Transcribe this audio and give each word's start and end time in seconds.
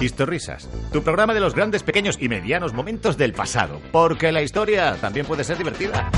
Historrisas, 0.00 0.66
tu 0.92 1.02
programa 1.02 1.34
de 1.34 1.40
los 1.40 1.54
grandes, 1.54 1.82
pequeños 1.82 2.16
y 2.18 2.30
medianos 2.30 2.72
momentos 2.72 3.18
del 3.18 3.34
pasado, 3.34 3.82
porque 3.92 4.32
la 4.32 4.40
historia 4.40 4.96
también 4.98 5.26
puede 5.26 5.44
ser 5.44 5.58
divertida. 5.58 6.10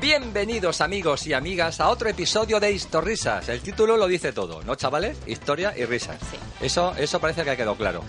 Bienvenidos 0.00 0.80
amigos 0.80 1.26
y 1.26 1.34
amigas 1.34 1.80
a 1.80 1.90
otro 1.90 2.08
episodio 2.08 2.60
de 2.60 2.72
Historrisas. 2.72 3.50
El 3.50 3.60
título 3.60 3.98
lo 3.98 4.06
dice 4.06 4.32
todo, 4.32 4.62
¿no 4.62 4.74
chavales? 4.76 5.18
Historia 5.26 5.74
y 5.76 5.84
risas. 5.84 6.18
Eso, 6.62 6.94
eso 6.96 7.20
parece 7.20 7.44
que 7.44 7.50
ha 7.50 7.56
quedado 7.56 7.76
claro. 7.76 8.02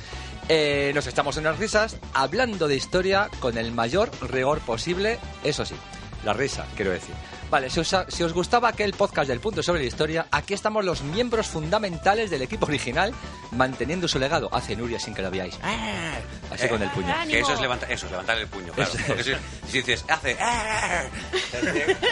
Eh, 0.48 0.94
nos 0.96 1.08
estamos 1.08 1.36
en 1.36 1.44
las 1.44 1.60
risas 1.60 1.98
hablando 2.14 2.70
de 2.70 2.78
historia 2.78 3.30
con 3.42 3.58
el 3.58 3.74
mayor 3.74 4.12
rigor 4.32 4.60
posible, 4.62 5.20
eso 5.44 5.66
sí, 5.66 5.76
la 6.24 6.34
risa, 6.34 6.66
quiero 6.76 6.92
decir. 6.92 7.16
Vale, 7.50 7.70
si 7.72 7.80
os, 7.80 7.96
si 8.10 8.22
os 8.24 8.32
gustaba 8.32 8.70
aquel 8.70 8.94
podcast 8.94 9.28
del 9.28 9.40
punto 9.40 9.64
sobre 9.64 9.82
la 9.82 9.88
historia, 9.88 10.28
aquí 10.30 10.54
estamos 10.54 10.86
los 10.86 11.02
miembros 11.02 11.48
fundamentales 11.48 12.30
del 12.30 12.44
equipo 12.44 12.68
original 12.68 13.12
manteniendo 13.52 14.08
su 14.08 14.20
legado. 14.20 14.50
Hace 14.54 14.76
Nuria 14.76 15.00
sin 15.00 15.16
que 15.16 15.24
lo 15.24 15.32
veáis. 15.32 15.58
Ah, 15.64 16.18
Así 16.54 16.68
con 16.68 16.82
el 16.82 16.90
puño. 16.92 17.12
Que 17.28 17.40
eso 17.40 17.54
es, 17.54 17.60
levanta, 17.62 17.88
eso 17.88 18.06
es 18.06 18.12
levantar 18.12 18.38
el 18.38 18.48
puño, 18.48 18.72
claro. 18.74 18.92
Porque 19.08 19.24
si, 19.24 19.32
si 19.68 19.78
dices, 19.80 20.06
hace 20.10 20.38
"Ah", 20.40 21.06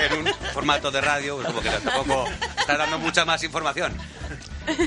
en 0.09 0.13
un 0.19 0.33
formato 0.53 0.89
de 0.89 1.01
radio, 1.01 1.35
pues 1.35 1.47
como 1.47 1.61
que 1.61 1.69
tampoco 1.69 2.25
está 2.59 2.75
dando 2.77 2.97
mucha 2.97 3.23
más 3.25 3.43
información. 3.43 3.93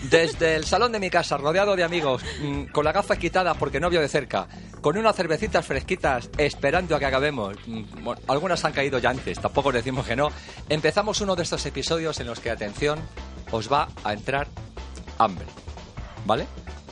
Desde 0.04 0.56
el 0.56 0.64
salón 0.64 0.92
de 0.92 1.00
mi 1.00 1.10
casa, 1.10 1.36
rodeado 1.36 1.76
de 1.76 1.84
amigos, 1.84 2.22
mm, 2.42 2.64
con 2.66 2.84
las 2.84 2.94
gafas 2.94 3.18
quitadas 3.18 3.56
porque 3.56 3.80
no 3.80 3.90
veo 3.90 4.00
de 4.00 4.08
cerca, 4.08 4.46
con 4.80 4.96
unas 4.96 5.16
cervecitas 5.16 5.64
fresquitas, 5.66 6.30
esperando 6.38 6.96
a 6.96 6.98
que 6.98 7.06
acabemos. 7.06 7.56
mm, 7.66 8.04
bueno, 8.04 8.20
algunas 8.28 8.64
han 8.64 8.72
caído 8.72 8.98
ya 8.98 9.10
antes, 9.10 9.38
tampoco 9.38 9.72
decimos 9.72 10.06
que 10.06 10.16
no. 10.16 10.30
Empezamos 10.68 11.20
uno 11.20 11.36
de 11.36 11.42
estos 11.42 11.64
episodios 11.66 12.20
en 12.20 12.26
los 12.26 12.40
que, 12.40 12.50
atención, 12.50 13.00
os 13.50 13.72
va 13.72 13.88
a 14.04 14.12
entrar 14.12 14.48
hambre. 15.18 15.46
¿Vale? 16.26 16.46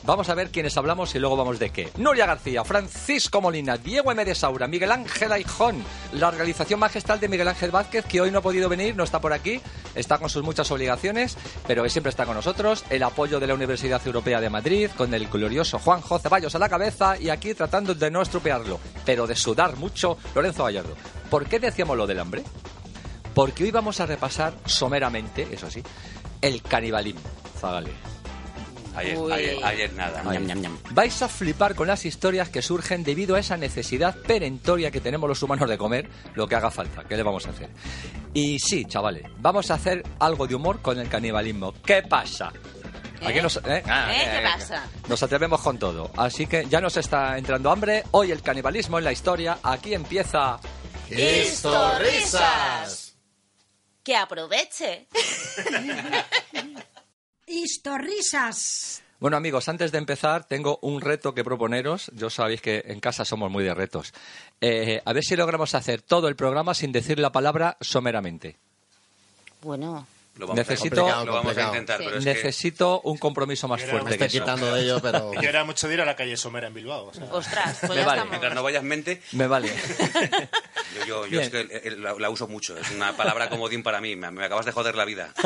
Vamos 0.09 0.31
a 0.31 0.35
ver 0.35 0.49
quiénes 0.49 0.75
hablamos 0.79 1.15
y 1.15 1.19
luego 1.19 1.37
vamos 1.37 1.59
de 1.59 1.69
qué. 1.69 1.91
Nuria 1.99 2.25
García, 2.25 2.65
Francisco 2.65 3.43
Molina, 3.43 3.77
Diego 3.77 4.11
M. 4.11 4.25
de 4.25 4.35
Saura, 4.35 4.67
Miguel 4.67 4.91
Ángel 4.91 5.31
Aijón, 5.33 5.85
la 6.13 6.31
realización 6.31 6.81
magistral 6.81 7.21
de 7.21 7.29
Miguel 7.29 7.47
Ángel 7.47 7.71
Vázquez, 7.71 8.07
que 8.07 8.23
hoy 8.23 8.31
no 8.31 8.39
ha 8.39 8.41
podido 8.41 8.71
venir, 8.71 8.97
no 8.97 9.05
está 9.05 9.21
por 9.21 9.35
aquí, 9.35 9.61
está 9.95 10.17
con 10.17 10.31
sus 10.31 10.43
muchas 10.43 10.71
obligaciones, 10.71 11.37
pero 11.67 11.87
siempre 11.91 12.09
está 12.09 12.25
con 12.25 12.37
nosotros. 12.37 12.87
El 12.89 13.03
apoyo 13.03 13.39
de 13.39 13.49
la 13.49 13.53
Universidad 13.53 14.01
Europea 14.07 14.41
de 14.41 14.49
Madrid, 14.49 14.89
con 14.97 15.13
el 15.13 15.29
glorioso 15.29 15.79
Juanjo 15.79 16.19
Ceballos 16.19 16.55
a 16.55 16.59
la 16.59 16.71
cabeza 16.71 17.21
y 17.21 17.29
aquí 17.29 17.53
tratando 17.53 17.95
de 17.95 18.11
no 18.11 18.23
estropearlo, 18.23 18.81
pero 19.05 19.27
de 19.27 19.37
sudar 19.37 19.77
mucho, 19.77 20.17
Lorenzo 20.35 20.65
Gallardo. 20.65 20.97
¿Por 21.29 21.45
qué 21.45 21.59
decíamos 21.59 21.99
lo 21.99 22.07
del 22.07 22.21
hambre? 22.21 22.45
Porque 23.35 23.63
hoy 23.63 23.73
vamos 23.73 24.01
a 24.01 24.07
repasar 24.07 24.55
someramente, 24.65 25.47
eso 25.53 25.71
sí, 25.71 25.83
el 26.41 26.63
canibalismo. 26.63 27.21
Zagale. 27.61 28.18
Ayer, 28.99 29.17
Uy. 29.17 29.33
ayer, 29.33 29.65
ayer 29.65 29.93
nada. 29.93 30.25
Vais 30.91 31.23
a 31.23 31.29
flipar 31.29 31.77
con 31.77 31.87
las 31.87 32.05
historias 32.05 32.49
que 32.49 32.63
surgen 32.63 33.05
debido 33.05 33.37
a 33.37 33.41
esa 33.41 33.57
necesidad 33.57 34.17
perentoria 34.17 34.91
que 34.91 35.01
tenemos 35.01 35.29
los 35.29 35.41
humanos 35.43 35.69
de 35.69 35.79
comer 35.79 36.09
lo 36.35 36.49
que 36.49 36.57
haga 36.57 36.71
falta. 36.71 37.05
¿Qué 37.05 37.17
le 37.17 37.23
vamos 37.23 37.47
a 37.47 37.51
hacer? 37.51 37.69
Y 38.35 38.59
sí, 38.59 38.85
chavales, 38.87 39.25
vamos 39.39 39.71
a 39.71 39.75
hacer 39.75 40.03
algo 40.19 40.49
de 40.49 40.57
humor 40.57 40.83
con 40.83 40.99
el 40.99 41.09
canibalismo. 41.09 41.75
¿Qué 41.85 42.03
pasa? 42.03 42.53
Aquí 43.23 43.39
¿Eh? 43.39 43.43
nos, 43.43 43.57
¿eh? 43.59 43.83
Ah, 43.87 44.13
¿Eh? 44.13 44.25
¿Qué 44.25 44.39
eh, 44.39 44.43
pasa? 44.43 44.85
Nos 45.09 45.23
atrevemos 45.23 45.61
con 45.61 45.79
todo. 45.79 46.11
Así 46.17 46.47
que 46.47 46.67
ya 46.67 46.81
nos 46.81 46.97
está 46.97 47.39
entrando 47.39 47.71
hambre. 47.71 48.03
Hoy 48.13 48.33
el 48.33 48.43
canibalismo 48.43 48.99
en 48.99 49.05
la 49.05 49.13
historia. 49.13 49.59
Aquí 49.63 49.95
empieza. 49.95 50.59
¡Historrisas! 51.11 53.15
Que 54.03 54.17
aproveche. 54.17 55.07
Historrisas. 57.49 59.03
Bueno 59.21 59.37
amigos, 59.37 59.69
antes 59.69 59.91
de 59.91 59.99
empezar 59.99 60.45
tengo 60.45 60.79
un 60.83 61.01
reto 61.01 61.35
que 61.35 61.43
proponeros. 61.43 62.11
Yo 62.15 62.31
sabéis 62.31 62.61
que 62.61 62.85
en 62.87 63.01
casa 63.01 63.25
somos 63.25 63.51
muy 63.51 63.65
de 63.65 63.75
retos. 63.75 64.13
Eh, 64.61 65.03
a 65.05 65.13
ver 65.13 65.25
si 65.25 65.35
logramos 65.35 65.75
hacer 65.75 66.03
todo 66.03 66.29
el 66.29 66.37
programa 66.37 66.75
sin 66.75 66.93
decir 66.93 67.19
la 67.19 67.33
palabra 67.33 67.77
someramente. 67.81 68.57
Bueno, 69.63 70.07
Lo 70.39 70.47
vamos, 70.47 70.67
Necesito- 70.67 71.13
a, 71.13 71.25
lo 71.25 71.33
vamos 71.33 71.57
a 71.57 71.63
intentar, 71.67 71.99
Sí. 71.99 72.05
pero 72.07 72.19
es 72.19 72.25
que... 72.25 72.33
Necesito 72.35 73.01
un 73.03 73.19
compromiso 73.19 73.67
más 73.69 73.83
fuerte 73.83 74.11
Me 74.11 74.17
que 74.19 74.25
estoy 74.25 74.39
eso. 74.39 74.45
quitando 74.45 74.73
de 74.73 74.83
ello, 74.83 75.01
pero... 75.03 75.33
Yo 75.43 75.49
era 75.49 75.65
mucho 75.65 75.89
de 75.89 75.95
ir 75.95 76.01
a 76.01 76.05
la 76.05 76.15
calle 76.17 76.37
Somera 76.37 76.69
en 76.69 76.75
Bilbao. 76.75 77.07
o 77.09 77.13
sea. 77.15 77.25
ostras, 77.33 77.79
pues 77.81 77.91
Me 77.91 77.97
ya 77.97 78.07
vale. 78.07 78.19
estamos. 78.19 78.31
Mientras 78.31 78.55
no 78.55 78.63
vayas 78.63 78.83
mente, 78.85 79.21
Me 79.33 79.47
vale. 79.49 79.69
yo, 81.01 81.07
yo, 81.07 81.25
yo 81.27 81.31
Bien. 81.31 81.43
es 81.43 81.51
que 81.51 81.61
el- 81.89 82.03
la, 82.03 82.15
la 82.15 82.31
uso 82.31 82.47
mucho. 82.47 82.77
Es 82.79 82.91
una 82.93 83.17
palabra 83.17 83.49
comodín 83.49 83.83
para 83.83 84.01
mí. 84.01 84.15
Me, 84.17 84.31
me 84.31 84.45
acabas 84.45 84.65
de 84.67 84.73
joder 84.73 84.95
la 84.95 85.05
vida. 85.05 85.33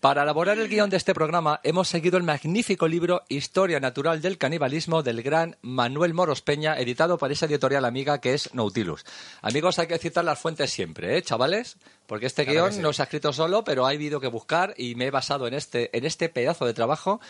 Para 0.00 0.22
elaborar 0.22 0.58
el 0.58 0.68
guion 0.68 0.90
de 0.90 0.96
este 0.96 1.14
programa 1.14 1.60
hemos 1.62 1.88
seguido 1.88 2.16
el 2.18 2.24
magnífico 2.24 2.88
libro 2.88 3.22
Historia 3.28 3.78
Natural 3.78 4.20
del 4.20 4.36
Canibalismo 4.38 5.02
del 5.02 5.22
gran 5.22 5.56
Manuel 5.62 6.12
Moros 6.12 6.42
Peña, 6.42 6.76
editado 6.78 7.18
por 7.18 7.30
esa 7.30 7.46
editorial 7.46 7.84
amiga 7.84 8.20
que 8.20 8.34
es 8.34 8.52
Nautilus. 8.52 9.04
Amigos, 9.42 9.78
hay 9.78 9.86
que 9.86 9.98
citar 9.98 10.24
las 10.24 10.40
fuentes 10.40 10.70
siempre, 10.72 11.16
¿eh, 11.16 11.22
chavales? 11.22 11.76
Porque 12.06 12.26
este 12.26 12.44
Claro 12.44 12.64
guion 12.64 12.72
sí. 12.74 12.80
no 12.80 12.92
se 12.92 13.02
ha 13.02 13.04
escrito 13.04 13.32
solo, 13.32 13.64
pero 13.64 13.86
ha 13.86 13.90
habido 13.90 14.20
que 14.20 14.28
buscar 14.28 14.74
y 14.76 14.94
me 14.94 15.06
he 15.06 15.10
basado 15.10 15.46
en 15.46 15.54
este, 15.54 15.96
en 15.96 16.04
este 16.04 16.28
pedazo 16.28 16.66
de 16.66 16.74
trabajo. 16.74 17.20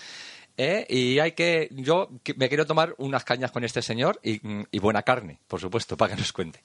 ¿eh? 0.57 0.87
Y 0.89 1.19
hay 1.19 1.33
que, 1.33 1.69
yo 1.73 2.09
me 2.37 2.49
quiero 2.49 2.67
tomar 2.67 2.95
unas 2.99 3.25
cañas 3.25 3.51
con 3.51 3.65
este 3.65 3.83
señor 3.83 4.21
y, 4.23 4.41
y 4.71 4.79
buena 4.79 5.03
carne, 5.03 5.39
por 5.47 5.61
supuesto, 5.61 5.97
para 5.97 6.15
que 6.15 6.21
nos 6.21 6.33
cuente. 6.33 6.63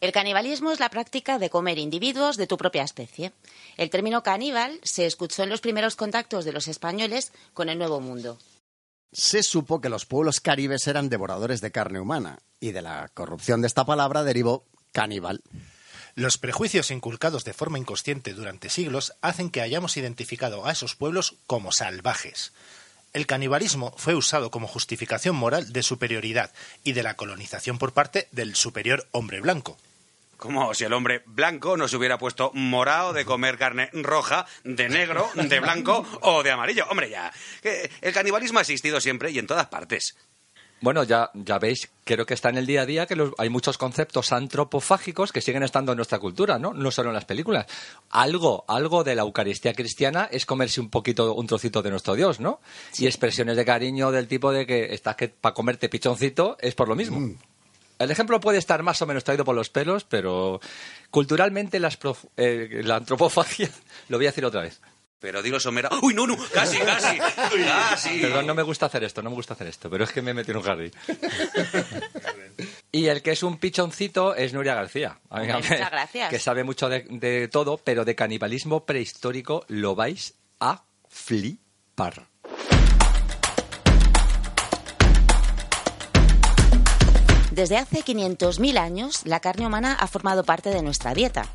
El 0.00 0.12
canibalismo 0.12 0.72
es 0.72 0.80
la 0.80 0.90
práctica 0.90 1.38
de 1.38 1.50
comer 1.50 1.78
individuos 1.78 2.36
de 2.36 2.46
tu 2.46 2.56
propia 2.56 2.82
especie. 2.82 3.32
El 3.76 3.90
término 3.90 4.22
caníbal 4.22 4.78
se 4.82 5.06
escuchó 5.06 5.42
en 5.42 5.50
los 5.50 5.60
primeros 5.60 5.96
contactos 5.96 6.44
de 6.44 6.52
los 6.52 6.68
españoles 6.68 7.32
con 7.54 7.68
el 7.68 7.78
Nuevo 7.78 8.00
Mundo. 8.00 8.38
Se 9.12 9.42
supo 9.42 9.80
que 9.80 9.88
los 9.88 10.04
pueblos 10.04 10.40
caribes 10.40 10.86
eran 10.86 11.08
devoradores 11.08 11.60
de 11.60 11.70
carne 11.70 12.00
humana, 12.00 12.38
y 12.60 12.72
de 12.72 12.82
la 12.82 13.08
corrupción 13.14 13.60
de 13.60 13.66
esta 13.66 13.84
palabra 13.84 14.24
derivó 14.24 14.64
caníbal. 14.92 15.42
Los 16.16 16.38
prejuicios 16.38 16.90
inculcados 16.90 17.44
de 17.44 17.52
forma 17.52 17.78
inconsciente 17.78 18.32
durante 18.32 18.70
siglos 18.70 19.12
hacen 19.20 19.50
que 19.50 19.60
hayamos 19.60 19.98
identificado 19.98 20.64
a 20.64 20.72
esos 20.72 20.96
pueblos 20.96 21.34
como 21.46 21.72
salvajes. 21.72 22.54
El 23.12 23.26
canibalismo 23.26 23.92
fue 23.98 24.14
usado 24.14 24.50
como 24.50 24.66
justificación 24.66 25.36
moral 25.36 25.74
de 25.74 25.82
superioridad 25.82 26.54
y 26.82 26.94
de 26.94 27.02
la 27.02 27.16
colonización 27.16 27.76
por 27.76 27.92
parte 27.92 28.28
del 28.32 28.56
superior 28.56 29.06
hombre 29.10 29.42
blanco. 29.42 29.76
Como 30.38 30.72
si 30.72 30.84
el 30.84 30.94
hombre 30.94 31.22
blanco 31.26 31.76
no 31.76 31.86
se 31.86 31.98
hubiera 31.98 32.16
puesto 32.16 32.50
morado 32.54 33.12
de 33.12 33.26
comer 33.26 33.58
carne 33.58 33.90
roja, 33.92 34.46
de 34.64 34.88
negro, 34.88 35.28
de 35.34 35.60
blanco 35.60 36.06
o 36.22 36.42
de 36.42 36.50
amarillo. 36.50 36.86
Hombre, 36.88 37.10
ya. 37.10 37.30
El 38.00 38.14
canibalismo 38.14 38.58
ha 38.58 38.62
existido 38.62 39.02
siempre 39.02 39.32
y 39.32 39.38
en 39.38 39.46
todas 39.46 39.66
partes. 39.66 40.16
Bueno, 40.80 41.04
ya, 41.04 41.30
ya 41.32 41.58
veis, 41.58 41.90
creo 42.04 42.26
que 42.26 42.34
está 42.34 42.50
en 42.50 42.58
el 42.58 42.66
día 42.66 42.82
a 42.82 42.86
día 42.86 43.06
que 43.06 43.16
los- 43.16 43.32
hay 43.38 43.48
muchos 43.48 43.78
conceptos 43.78 44.30
antropofágicos 44.32 45.32
que 45.32 45.40
siguen 45.40 45.62
estando 45.62 45.92
en 45.92 45.96
nuestra 45.96 46.18
cultura, 46.18 46.58
¿no? 46.58 46.74
No 46.74 46.90
solo 46.90 47.08
en 47.08 47.14
las 47.14 47.24
películas. 47.24 47.64
Algo, 48.10 48.64
algo 48.68 49.02
de 49.02 49.14
la 49.14 49.22
Eucaristía 49.22 49.72
cristiana 49.72 50.28
es 50.30 50.44
comerse 50.44 50.80
un 50.82 50.90
poquito, 50.90 51.32
un 51.34 51.46
trocito 51.46 51.82
de 51.82 51.90
nuestro 51.90 52.14
Dios, 52.14 52.40
¿no? 52.40 52.60
Y 52.98 53.06
expresiones 53.06 53.56
de 53.56 53.64
cariño 53.64 54.10
del 54.12 54.28
tipo 54.28 54.52
de 54.52 54.66
que 54.66 54.92
estás 54.92 55.16
que 55.16 55.28
para 55.28 55.54
comerte 55.54 55.88
pichoncito 55.88 56.58
es 56.60 56.74
por 56.74 56.88
lo 56.88 56.94
mismo. 56.94 57.18
El 57.98 58.10
ejemplo 58.10 58.38
puede 58.40 58.58
estar 58.58 58.82
más 58.82 59.00
o 59.00 59.06
menos 59.06 59.24
traído 59.24 59.46
por 59.46 59.54
los 59.54 59.70
pelos, 59.70 60.04
pero 60.04 60.60
culturalmente 61.10 61.80
las 61.80 61.98
prof- 61.98 62.26
eh, 62.36 62.82
la 62.84 62.96
antropofagia, 62.96 63.70
lo 64.10 64.18
voy 64.18 64.26
a 64.26 64.28
decir 64.28 64.44
otra 64.44 64.60
vez. 64.60 64.80
Pero 65.18 65.42
dilo 65.42 65.58
somera. 65.58 65.88
¡Uy, 66.02 66.12
no, 66.14 66.26
no! 66.26 66.36
¡Casi, 66.52 66.78
casi! 66.78 67.18
¡Casi! 67.64 68.20
Perdón, 68.20 68.46
no 68.46 68.54
me 68.54 68.62
gusta 68.62 68.86
hacer 68.86 69.02
esto, 69.04 69.22
no 69.22 69.30
me 69.30 69.36
gusta 69.36 69.54
hacer 69.54 69.66
esto, 69.66 69.88
pero 69.88 70.04
es 70.04 70.12
que 70.12 70.20
me 70.20 70.32
he 70.32 70.34
metido 70.34 70.52
en 70.52 70.58
un 70.58 70.62
jardín. 70.64 70.92
y 72.92 73.06
el 73.06 73.22
que 73.22 73.32
es 73.32 73.42
un 73.42 73.58
pichoncito 73.58 74.34
es 74.34 74.52
Nuria 74.52 74.74
García. 74.74 75.18
amiga 75.30 75.56
Muchas 75.56 75.90
gracias. 75.90 76.30
Que 76.30 76.38
sabe 76.38 76.64
mucho 76.64 76.88
de, 76.88 77.06
de 77.08 77.48
todo, 77.48 77.78
pero 77.78 78.04
de 78.04 78.14
canibalismo 78.14 78.84
prehistórico 78.84 79.64
lo 79.68 79.94
vais 79.94 80.34
a 80.60 80.84
flipar. 81.08 82.26
Desde 87.56 87.78
hace 87.78 88.04
500.000 88.04 88.76
años, 88.76 89.22
la 89.24 89.40
carne 89.40 89.66
humana 89.66 89.96
ha 89.98 90.06
formado 90.08 90.44
parte 90.44 90.68
de 90.68 90.82
nuestra 90.82 91.14
dieta. 91.14 91.46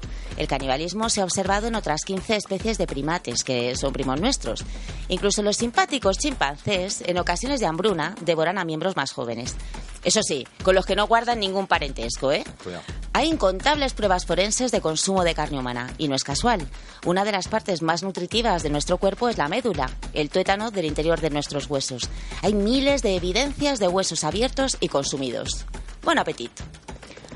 El 0.41 0.47
canibalismo 0.47 1.07
se 1.11 1.21
ha 1.21 1.23
observado 1.23 1.67
en 1.67 1.75
otras 1.75 2.03
15 2.03 2.35
especies 2.35 2.79
de 2.79 2.87
primates 2.87 3.43
que 3.43 3.75
son 3.75 3.93
primos 3.93 4.19
nuestros. 4.19 4.65
Incluso 5.07 5.43
los 5.43 5.55
simpáticos 5.55 6.17
chimpancés, 6.17 7.03
en 7.05 7.19
ocasiones 7.19 7.59
de 7.59 7.67
hambruna, 7.67 8.15
devoran 8.21 8.57
a 8.57 8.65
miembros 8.65 8.95
más 8.95 9.11
jóvenes. 9.11 9.55
Eso 10.03 10.23
sí, 10.23 10.47
con 10.63 10.73
los 10.73 10.87
que 10.87 10.95
no 10.95 11.05
guardan 11.05 11.39
ningún 11.39 11.67
parentesco, 11.67 12.31
¿eh? 12.31 12.43
Cuidado. 12.63 12.81
Hay 13.13 13.27
incontables 13.27 13.93
pruebas 13.93 14.25
forenses 14.25 14.71
de 14.71 14.81
consumo 14.81 15.23
de 15.23 15.35
carne 15.35 15.59
humana, 15.59 15.93
y 15.99 16.07
no 16.07 16.15
es 16.15 16.23
casual. 16.23 16.67
Una 17.05 17.23
de 17.23 17.33
las 17.33 17.47
partes 17.47 17.83
más 17.83 18.01
nutritivas 18.01 18.63
de 18.63 18.71
nuestro 18.71 18.97
cuerpo 18.97 19.29
es 19.29 19.37
la 19.37 19.47
médula, 19.47 19.91
el 20.13 20.31
tuétano 20.31 20.71
del 20.71 20.85
interior 20.85 21.21
de 21.21 21.29
nuestros 21.29 21.69
huesos. 21.69 22.09
Hay 22.41 22.55
miles 22.55 23.03
de 23.03 23.15
evidencias 23.15 23.77
de 23.77 23.89
huesos 23.89 24.23
abiertos 24.23 24.77
y 24.79 24.87
consumidos. 24.87 25.67
Buen 26.01 26.17
apetito. 26.17 26.63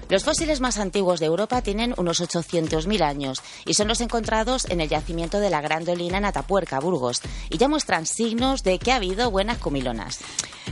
Los 0.07 0.23
fósiles 0.23 0.61
más 0.61 0.77
antiguos 0.77 1.19
de 1.19 1.25
Europa 1.25 1.63
tienen 1.63 1.95
unos 1.97 2.21
800.000 2.21 3.01
años 3.01 3.41
y 3.65 3.73
son 3.73 3.87
los 3.87 4.01
encontrados 4.01 4.65
en 4.69 4.79
el 4.79 4.87
yacimiento 4.87 5.39
de 5.39 5.49
la 5.49 5.61
Grandolina 5.61 6.19
en 6.19 6.25
Atapuerca, 6.25 6.79
Burgos, 6.79 7.21
y 7.49 7.57
ya 7.57 7.67
muestran 7.67 8.05
signos 8.05 8.61
de 8.61 8.77
que 8.77 8.91
ha 8.91 8.97
habido 8.97 9.31
buenas 9.31 9.57
comilonas. 9.57 10.19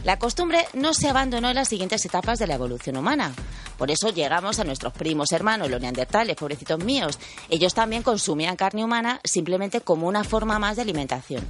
La 0.04 0.20
costumbre 0.20 0.68
no 0.74 0.94
se 0.94 1.10
abandonó 1.10 1.50
en 1.50 1.56
las 1.56 1.70
siguientes 1.70 2.06
etapas 2.06 2.38
de 2.38 2.46
la 2.46 2.56
evolución 2.56 2.96
humana. 2.96 3.34
Por 3.78 3.90
eso 3.90 4.10
llegamos 4.10 4.60
a 4.60 4.66
nuestros 4.66 4.94
primos 4.94 5.32
hermanos, 5.32 5.70
los 5.70 5.82
neandertales, 5.82 6.36
pobrecitos 6.36 6.84
míos. 6.84 7.18
Ellos 7.50 7.74
también 7.74 8.04
consumían 8.04 8.56
carne 8.56 8.84
humana 8.84 9.20
simplemente 9.24 9.82
como 9.82 10.08
una 10.08 10.24
forma 10.24 10.60
más 10.60 10.76
de 10.76 10.84
alimentación. 10.84 11.44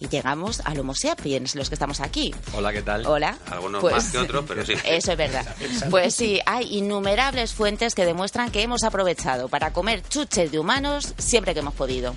Y 0.00 0.08
llegamos 0.08 0.60
al 0.64 0.78
Homo 0.78 0.94
sapiens, 0.94 1.54
los 1.56 1.68
que 1.68 1.74
estamos 1.74 2.00
aquí. 2.00 2.34
Hola, 2.54 2.72
¿qué 2.72 2.82
tal? 2.82 3.04
Hola. 3.06 3.36
Algunos 3.50 3.80
Pues- 3.80 3.94
más 3.94 4.10
que 4.10 4.18
otros, 4.18 4.44
pero 4.46 4.64
sí. 4.64 4.74
Eso 4.84 5.12
es 5.12 5.18
verdad. 5.18 5.46
Pues 5.90 6.14
sí, 6.14 6.40
hay 6.46 6.76
innumerables 6.78 7.52
fuentes 7.52 7.94
que 7.94 8.04
demuestran 8.04 8.50
que 8.50 8.62
hemos 8.62 8.84
aprovechado 8.84 9.48
para 9.48 9.72
comer 9.72 10.02
chuches 10.08 10.52
de 10.52 10.58
humanos 10.58 11.14
siempre 11.18 11.52
que 11.54 11.60
hemos 11.60 11.74
podido. 11.74 12.14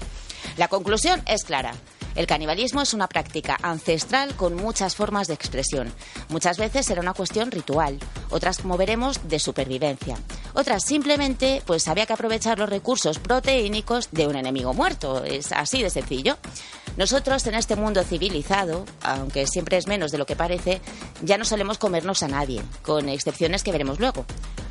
La 0.58 0.68
conclusión 0.68 1.22
es 1.26 1.44
clara. 1.44 1.74
El 2.14 2.28
canibalismo 2.28 2.82
es 2.82 2.94
una 2.94 3.08
práctica 3.08 3.58
ancestral 3.64 4.36
con 4.36 4.56
muchas 4.56 4.96
formas 4.96 5.28
de 5.28 5.34
expresión. 5.34 5.94
Muchas 6.28 6.58
veces 6.58 6.90
era 6.90 7.00
una 7.00 7.14
cuestión 7.14 7.52
ritual, 7.52 7.98
otras, 8.30 8.58
como 8.58 8.76
veremos, 8.76 9.30
de 9.30 9.40
supervivencia. 9.40 10.18
Otras 10.54 10.84
simplemente, 10.84 11.64
pues 11.66 11.88
había 11.88 12.06
que 12.06 12.12
aprovechar 12.12 12.60
los 12.60 12.70
recursos 12.70 13.18
proteínicos 13.18 14.10
de 14.12 14.28
un 14.28 14.36
enemigo 14.36 14.74
muerto. 14.74 15.24
Es 15.24 15.54
así 15.54 15.82
de 15.82 15.90
sencillo. 15.90 16.38
Nosotros 16.98 17.48
en 17.48 17.56
este 17.56 17.76
mundo 17.76 18.04
civilizado, 18.04 18.86
aunque 19.02 19.48
siempre 19.48 19.78
es 19.78 19.88
menos 19.88 20.12
de 20.12 20.18
lo 20.18 20.26
que 20.26 20.36
parece, 20.36 20.82
ya 21.22 21.38
no 21.38 21.46
solemos 21.46 21.78
comernos 21.78 22.22
a 22.24 22.28
nadie, 22.28 22.62
con 22.84 23.10
excepciones 23.10 23.64
que 23.64 23.72
veremos 23.72 24.00
luego. 24.00 24.26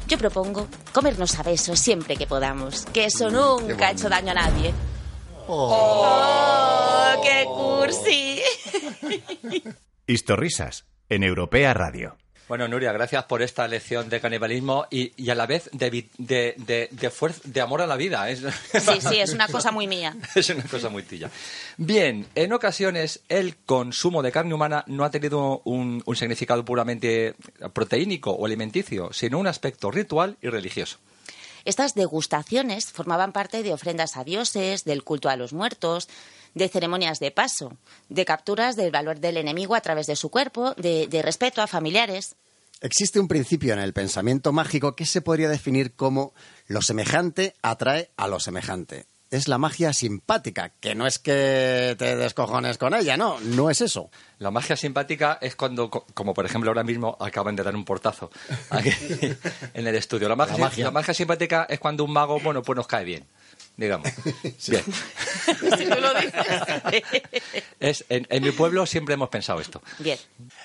Yo 0.07 0.19
propongo 0.19 0.67
comernos 0.93 1.39
a 1.39 1.43
besos 1.43 1.79
siempre 1.79 2.17
que 2.17 2.27
podamos, 2.27 2.85
que 2.87 3.07
eso 3.07 3.31
nunca 3.31 3.89
ha 3.89 3.93
hecho 3.93 4.09
daño 4.09 4.33
a 4.33 4.35
nadie. 4.35 4.75
¡Oh, 5.49 7.13
qué 7.23 7.45
cursi! 7.47 8.41
Historrisas 10.07 10.85
en 11.09 11.23
Europea 11.25 11.75
Radio. 11.75 12.20
Bueno, 12.51 12.67
Nuria, 12.67 12.91
gracias 12.91 13.23
por 13.27 13.43
esta 13.43 13.69
lección 13.69 14.09
de 14.09 14.21
canibalismo 14.21 14.85
y, 14.91 15.13
y 15.17 15.31
a 15.31 15.37
la 15.37 15.47
vez 15.47 15.71
de, 15.73 15.89
de, 16.19 16.55
de, 16.59 16.89
de 16.91 17.11
fuerza- 17.11 17.43
de 17.45 17.61
amor 17.61 17.81
a 17.81 17.87
la 17.87 17.95
vida. 17.95 18.29
Es, 18.29 18.41
Sí, 18.41 19.01
sí, 19.09 19.21
es 19.21 19.33
una 19.33 19.47
cosa 19.47 19.71
muy 19.71 19.87
mía. 19.87 20.17
es 20.35 20.51
una 20.51 20.65
cosa 20.65 20.89
muy 20.89 21.05
tilla. 21.05 21.31
Bien, 21.77 22.27
en 22.35 22.53
ocasiones 22.53 23.21
el 23.29 23.57
consumo 23.59 24.21
de 24.21 24.33
carne 24.33 24.53
humana 24.53 24.83
no 24.89 25.05
ha 25.05 25.13
tenido 25.13 25.63
un, 25.65 26.03
un 26.05 26.17
significado 26.17 26.65
puramente 26.65 27.37
proteínico 27.73 28.33
o 28.33 28.47
alimenticio, 28.47 29.13
sino 29.13 29.39
un 29.39 29.47
aspecto 29.47 29.93
ritual 29.93 30.37
y 30.43 30.49
religioso. 30.49 30.99
Estas 31.65 31.95
degustaciones 31.95 32.87
formaban 32.91 33.33
parte 33.33 33.63
de 33.63 33.73
ofrendas 33.73 34.17
a 34.17 34.25
dioses, 34.25 34.83
del 34.85 35.05
culto 35.05 35.29
a 35.29 35.37
los 35.37 35.53
muertos, 35.53 36.09
de 36.55 36.69
ceremonias 36.69 37.21
de 37.21 37.31
paso, 37.31 37.77
de 38.09 38.25
capturas 38.25 38.75
del 38.75 38.91
valor 38.91 39.21
del 39.21 39.37
enemigo 39.37 39.77
a 39.77 39.81
través 39.83 40.09
de 40.09 40.17
su 40.17 40.31
cuerpo, 40.31 40.75
de, 40.75 41.07
de 41.07 41.23
respeto 41.23 41.63
a 41.63 41.69
familiares. 41.69 42.35
Existe 42.81 43.21
un 43.21 43.29
principio 43.29 43.73
en 43.75 43.79
el 43.79 43.93
pensamiento 43.93 44.53
mágico 44.53 44.97
que 44.97 45.05
se 45.07 45.21
podría 45.21 45.49
definir 45.49 45.93
como 45.95 46.33
lo 46.67 46.81
semejante 46.83 47.55
atrae 47.63 48.11
a 48.17 48.27
lo 48.27 48.41
semejante. 48.41 49.07
Es 49.31 49.47
la 49.47 49.59
magia 49.59 49.93
simpática, 49.93 50.73
que 50.81 50.95
no 50.97 51.07
es 51.07 51.21
que 51.21 51.95
te 51.99 52.17
descojones 52.17 52.79
con 52.79 52.95
ella, 52.95 53.17
no, 53.17 53.39
no 53.41 53.71
es 53.71 53.81
eso. 53.81 54.11
La 54.39 54.51
magia 54.51 54.77
simpática 54.77 55.39
es 55.41 55.55
cuando, 55.55 55.89
co- 55.89 56.05
como 56.15 56.35
por 56.35 56.47
ejemplo 56.47 56.71
ahora 56.71 56.83
mismo 56.83 57.17
acaban 57.21 57.55
de 57.55 57.63
dar 57.63 57.77
un 57.77 57.85
portazo 57.85 58.31
aquí 58.71 58.91
en 59.75 59.87
el 59.87 59.95
estudio. 59.95 60.29
La 60.29 60.35
magia, 60.35 60.55
La 60.55 60.59
magia. 60.65 60.85
la 60.87 60.91
magia 60.91 61.15
simpática 61.15 61.65
es 61.69 61.79
cuando 61.79 62.03
un 62.03 62.13
mago, 62.13 62.41
bueno, 62.41 62.63
pues 62.63 62.75
nos 62.77 62.89
cae 62.89 63.05
bien, 63.05 63.25
digamos. 63.81 64.09
Bien. 64.69 64.85
Si 65.79 65.85
tú 65.87 66.01
lo 66.01 66.15
dices. 66.15 67.03
Es, 67.81 68.05
en, 68.09 68.27
en 68.31 68.43
mi 68.45 68.53
pueblo 68.53 68.87
siempre 68.87 69.15
hemos 69.15 69.31
pensado 69.31 69.61
esto. 69.61 69.83
Bien. 69.99 70.19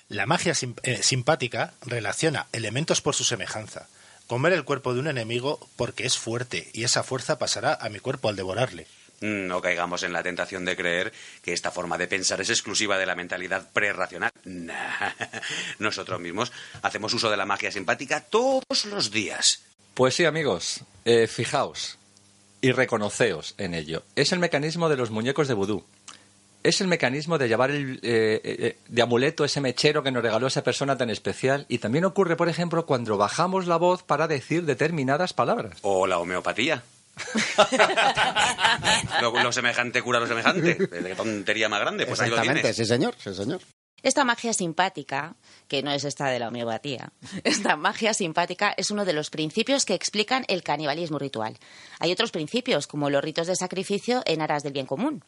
La 0.10 0.26
magia 0.26 0.54
sim- 0.54 0.76
eh, 0.84 1.02
simpática 1.02 1.74
relaciona 1.86 2.48
elementos 2.52 3.02
por 3.02 3.16
su 3.16 3.24
semejanza. 3.24 3.88
Comer 4.28 4.54
el 4.54 4.64
cuerpo 4.66 4.94
de 4.94 5.00
un 5.00 5.08
enemigo 5.08 5.60
porque 5.76 6.06
es 6.06 6.18
fuerte 6.18 6.70
y 6.74 6.84
esa 6.84 7.04
fuerza 7.04 7.38
pasará 7.40 7.74
a 7.80 7.90
mi 7.90 8.00
cuerpo 8.00 8.30
al 8.30 8.36
devorarle. 8.36 8.86
Mm, 9.22 9.48
No 9.48 9.62
caigamos 9.62 10.04
en 10.04 10.14
la 10.14 10.22
tentación 10.24 10.66
de 10.66 10.76
creer 10.76 11.14
que 11.42 11.54
esta 11.54 11.72
forma 11.72 11.98
de 11.98 12.08
pensar 12.08 12.42
es 12.42 12.50
exclusiva 12.50 12.98
de 12.98 13.06
la 13.06 13.16
mentalidad 13.16 13.70
prerracional. 13.72 14.32
Nah. 14.44 15.12
Nosotros 15.80 16.20
mismos 16.20 16.52
hacemos 16.82 17.14
uso 17.14 17.30
de 17.32 17.38
la 17.38 17.46
magia 17.46 17.72
simpática 17.72 18.20
todos 18.22 18.86
los 18.86 19.12
días. 19.12 19.62
Pues 19.94 20.16
sí, 20.16 20.26
amigos, 20.26 20.82
eh, 21.06 21.28
fijaos 21.28 21.98
y 22.66 22.72
reconoceos 22.72 23.54
en 23.60 23.76
ello. 23.76 24.02
Es 24.16 24.32
el 24.32 24.40
mecanismo 24.40 24.90
de 24.90 24.98
los 24.98 25.12
muñecos 25.12 25.48
de 25.48 25.54
vudú. 25.54 25.84
Es 26.64 26.82
el 26.82 26.88
mecanismo 26.88 27.38
de 27.38 27.48
llevar 27.48 27.70
el, 27.70 28.00
eh, 28.02 28.42
eh, 28.44 28.78
de 28.88 29.02
amuleto 29.04 29.46
ese 29.46 29.62
mechero 29.62 30.02
que 30.02 30.10
nos 30.10 30.24
regaló 30.24 30.48
esa 30.48 30.64
persona 30.64 30.98
tan 30.98 31.12
especial. 31.12 31.68
Y 31.70 31.78
también 31.78 32.06
ocurre, 32.06 32.36
por 32.36 32.50
ejemplo, 32.50 32.88
cuando 32.88 33.18
bajamos 33.18 33.68
la 33.68 33.78
voz 33.78 34.02
para 34.02 34.28
decir 34.28 34.66
determinadas 34.66 35.34
palabras. 35.34 35.78
O 35.84 36.08
la 36.08 36.18
homeopatía. 36.18 36.82
lo, 39.22 39.44
lo 39.44 39.52
semejante 39.52 40.02
cura 40.02 40.20
lo 40.20 40.26
semejante. 40.26 40.76
Qué 40.76 41.16
tontería 41.16 41.70
más 41.70 41.82
grande. 41.82 42.08
Pues 42.08 42.20
ahí 42.20 42.32
lo 42.32 42.38
Exactamente, 42.38 42.74
tienes. 42.74 42.78
sí 42.78 42.86
señor, 42.86 43.14
sí 43.20 43.36
señor. 43.36 43.62
Esta 44.06 44.24
magia 44.24 44.54
simpática, 44.54 45.34
que 45.68 45.82
no 45.82 45.92
es 45.92 46.04
esta 46.04 46.28
de 46.28 46.38
la 46.38 46.50
homeopatía, 46.50 47.12
esta 47.44 47.76
magia 47.76 48.14
simpática 48.14 48.72
es 48.78 48.92
uno 48.92 49.04
de 49.04 49.14
los 49.14 49.32
principios 49.32 49.84
que 49.84 49.96
explican 49.96 50.46
el 50.48 50.62
canibalismo 50.62 51.18
ritual. 51.18 51.58
Hay 51.98 52.12
otros 52.12 52.30
principios, 52.30 52.86
como 52.86 53.10
los 53.10 53.24
ritos 53.24 53.48
de 53.48 53.56
sacrificio 53.56 54.22
en 54.28 54.44
aras 54.44 54.62
del 54.62 54.74
bien 54.74 54.86
común. 54.86 55.24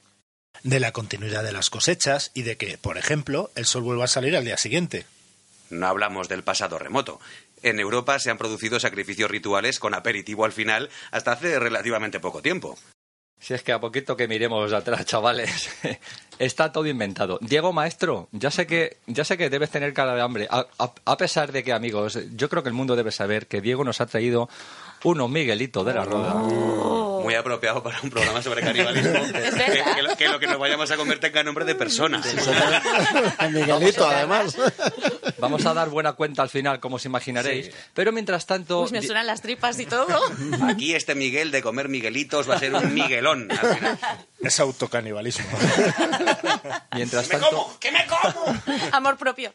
De 0.61 0.79
la 0.79 0.91
continuidad 0.91 1.43
de 1.43 1.53
las 1.53 1.71
cosechas 1.71 2.29
y 2.35 2.43
de 2.43 2.57
que, 2.57 2.77
por 2.77 2.99
ejemplo, 2.99 3.49
el 3.55 3.65
sol 3.65 3.81
vuelva 3.81 4.03
a 4.03 4.07
salir 4.07 4.37
al 4.37 4.45
día 4.45 4.57
siguiente. 4.57 5.07
No 5.71 5.87
hablamos 5.87 6.29
del 6.29 6.43
pasado 6.43 6.77
remoto. 6.77 7.19
En 7.63 7.79
Europa 7.79 8.19
se 8.19 8.29
han 8.29 8.37
producido 8.37 8.79
sacrificios 8.79 9.31
rituales 9.31 9.79
con 9.79 9.95
aperitivo 9.95 10.45
al 10.45 10.51
final 10.51 10.91
hasta 11.09 11.31
hace 11.31 11.57
relativamente 11.57 12.19
poco 12.19 12.43
tiempo. 12.43 12.77
Si 13.39 13.53
es 13.53 13.61
que 13.63 13.71
a 13.71 13.79
poquito 13.79 14.17
que 14.17 14.27
miremos 14.27 14.73
atrás, 14.73 15.05
chavales, 15.05 15.69
está 16.39 16.71
todo 16.71 16.87
inventado. 16.87 17.37
Diego 17.41 17.71
Maestro, 17.71 18.27
ya 18.31 18.49
sé 18.51 18.65
que, 18.67 18.97
ya 19.05 19.23
sé 19.23 19.37
que 19.37 19.49
debes 19.49 19.69
tener 19.69 19.93
cara 19.93 20.15
de 20.15 20.21
hambre. 20.21 20.47
A, 20.49 20.65
a- 21.05 21.17
pesar 21.17 21.51
de 21.51 21.63
que, 21.63 21.71
amigos, 21.71 22.17
yo 22.35 22.49
creo 22.49 22.63
que 22.63 22.69
el 22.69 22.75
mundo 22.75 22.95
debe 22.95 23.11
saber 23.11 23.47
que 23.47 23.61
Diego 23.61 23.83
nos 23.83 24.01
ha 24.01 24.07
traído 24.07 24.49
unos 25.07 25.29
Miguelitos 25.29 25.85
de 25.85 25.93
la 25.93 26.03
Roda. 26.03 26.33
Muy 26.33 27.33
apropiado 27.33 27.81
para 27.81 27.99
un 28.01 28.09
programa 28.09 28.41
sobre 28.41 28.61
canibalismo. 28.61 29.13
que, 29.95 30.01
lo, 30.01 30.15
que 30.15 30.27
lo 30.27 30.39
que 30.39 30.47
nos 30.47 30.59
vayamos 30.59 30.89
a 30.91 30.97
comer 30.97 31.19
tenga 31.19 31.43
nombre 31.43 31.65
de 31.65 31.75
persona. 31.75 32.21
Miguelito, 33.51 34.07
además. 34.07 34.55
Vamos 35.37 35.65
a 35.65 35.73
dar 35.73 35.89
buena 35.89 36.13
cuenta 36.13 36.41
al 36.41 36.49
final, 36.49 36.79
como 36.79 36.97
os 36.97 37.05
imaginaréis. 37.05 37.71
Pero 37.93 38.11
mientras 38.11 38.45
tanto, 38.45 38.81
Pues 38.81 38.91
me 38.91 39.01
suenan 39.01 39.27
las 39.27 39.41
tripas 39.41 39.79
y 39.79 39.85
todo. 39.85 40.07
Aquí 40.69 40.93
este 40.93 41.15
Miguel 41.15 41.51
de 41.51 41.61
comer 41.61 41.89
Miguelitos 41.89 42.49
va 42.49 42.55
a 42.55 42.59
ser 42.59 42.73
un 42.73 42.93
Miguelón 42.93 43.49
al 43.51 43.75
final. 43.75 43.99
Es 44.41 44.59
autocanibalismo. 44.59 45.45
mientras 46.93 47.27
¡Me 47.27 47.31
tanto, 47.31 47.49
como! 47.49 47.79
¡Que 47.79 47.91
me 47.91 48.05
como! 48.05 48.61
Amor 48.91 49.17
propio. 49.17 49.51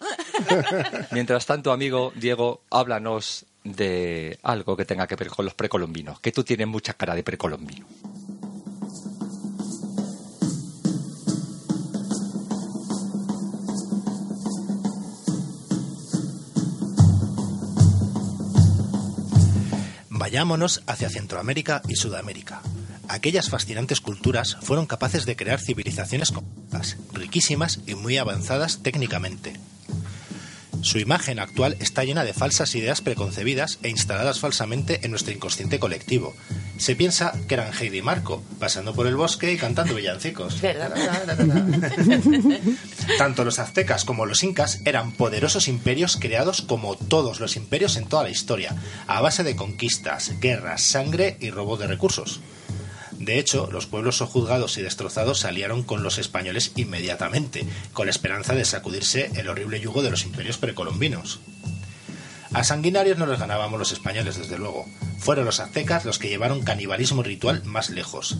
mientras 1.11 1.47
tanto, 1.47 1.73
amigo 1.73 2.13
Diego, 2.17 2.63
háblanos 2.71 3.47
de 3.65 4.39
algo 4.43 4.77
que 4.77 4.85
tenga 4.85 5.07
que 5.07 5.17
ver 5.17 5.29
con 5.29 5.45
los 5.45 5.55
precolombinos, 5.55 6.21
que 6.21 6.33
tú 6.33 6.45
tienes 6.45 6.67
mucha 6.67 6.95
cara 6.95 7.15
de 7.15 7.23
precolombino. 7.23 7.87
Vayámonos 20.11 20.83
hacia 20.87 21.11
Centroamérica 21.11 21.83
y 21.89 21.97
Sudamérica. 21.97 22.63
Aquellas 23.09 23.51
fascinantes 23.51 24.01
culturas 24.01 24.57
fueron 24.63 24.87
capaces 24.87 25.27
de 25.27 25.37
crear 25.37 25.61
civilizaciones 25.61 26.31
complejas, 26.31 26.97
riquísimas 27.13 27.81
y 27.87 27.95
muy 27.97 28.17
avanzadas 28.17 28.83
técnicamente. 28.83 29.53
Su 30.83 30.99
imagen 30.99 31.39
actual 31.39 31.77
está 31.79 32.03
llena 32.03 32.25
de 32.25 32.35
falsas 32.35 32.75
ideas 32.75 33.01
preconcebidas 33.01 33.79
e 33.85 33.89
instaladas 33.89 34.41
falsamente 34.41 34.99
en 35.05 35.13
nuestro 35.13 35.33
inconsciente 35.33 35.79
colectivo, 35.79 36.35
Se 36.77 36.97
piensa 36.97 37.33
que 37.47 37.55
eran 37.55 37.73
Heidi 37.73 37.99
y 37.99 38.03
Marco, 38.03 38.43
pasando 38.59 38.93
por 38.93 39.07
el 39.07 39.15
bosque 39.15 39.53
y 39.53 39.57
cantando 39.57 39.95
villancicos. 39.95 40.57
Tanto 43.19 43.45
los 43.45 43.61
aztecas 43.61 44.05
como 44.05 44.27
los 44.27 44.43
incas 44.43 44.81
eran 44.85 45.13
poderosos 45.13 45.69
imperios 45.69 46.17
creados 46.17 46.63
como 46.63 46.97
todos 46.97 47.39
los 47.39 47.57
imperios 47.57 47.97
en 47.97 48.07
toda 48.07 48.25
la 48.25 48.31
historia, 48.31 48.75
a 49.07 49.21
base 49.21 49.45
de 49.45 49.55
conquistas, 49.55 50.33
guerras, 50.41 50.83
sangre 50.83 51.37
y 51.39 51.51
robo 51.51 51.77
de 51.77 51.87
recursos. 51.87 52.41
De 53.23 53.39
hecho, 53.39 53.69
los 53.71 53.87
pueblos 53.87 54.17
sojuzgados 54.17 54.77
y 54.79 54.83
destrozados 54.83 55.39
se 55.39 55.49
aliaron 55.49 55.85
con 55.85 56.03
los 56.03 56.19
españoles 56.19 56.73
inmediatamente, 56.75 57.65
con 57.93 58.07
la 58.07 58.11
esperanza 58.11 58.53
de 58.53 58.65
sacudirse 58.65 59.31
el 59.37 59.49
horrible 59.49 59.79
yugo 59.79 60.03
de 60.03 60.11
los 60.11 60.25
imperios 60.25 60.59
precolombinos. 60.59 61.39
A 62.53 62.65
sanguinarios 62.65 63.19
no 63.19 63.27
les 63.27 63.39
ganábamos 63.39 63.79
los 63.79 63.93
españoles, 63.93 64.39
desde 64.39 64.59
luego. 64.59 64.87
Fueron 65.21 65.45
los 65.45 65.61
aztecas 65.61 66.05
los 66.05 66.19
que 66.19 66.31
llevaron 66.31 66.63
canibalismo 66.65 67.23
ritual 67.23 67.63
más 67.63 67.91
lejos. 67.91 68.39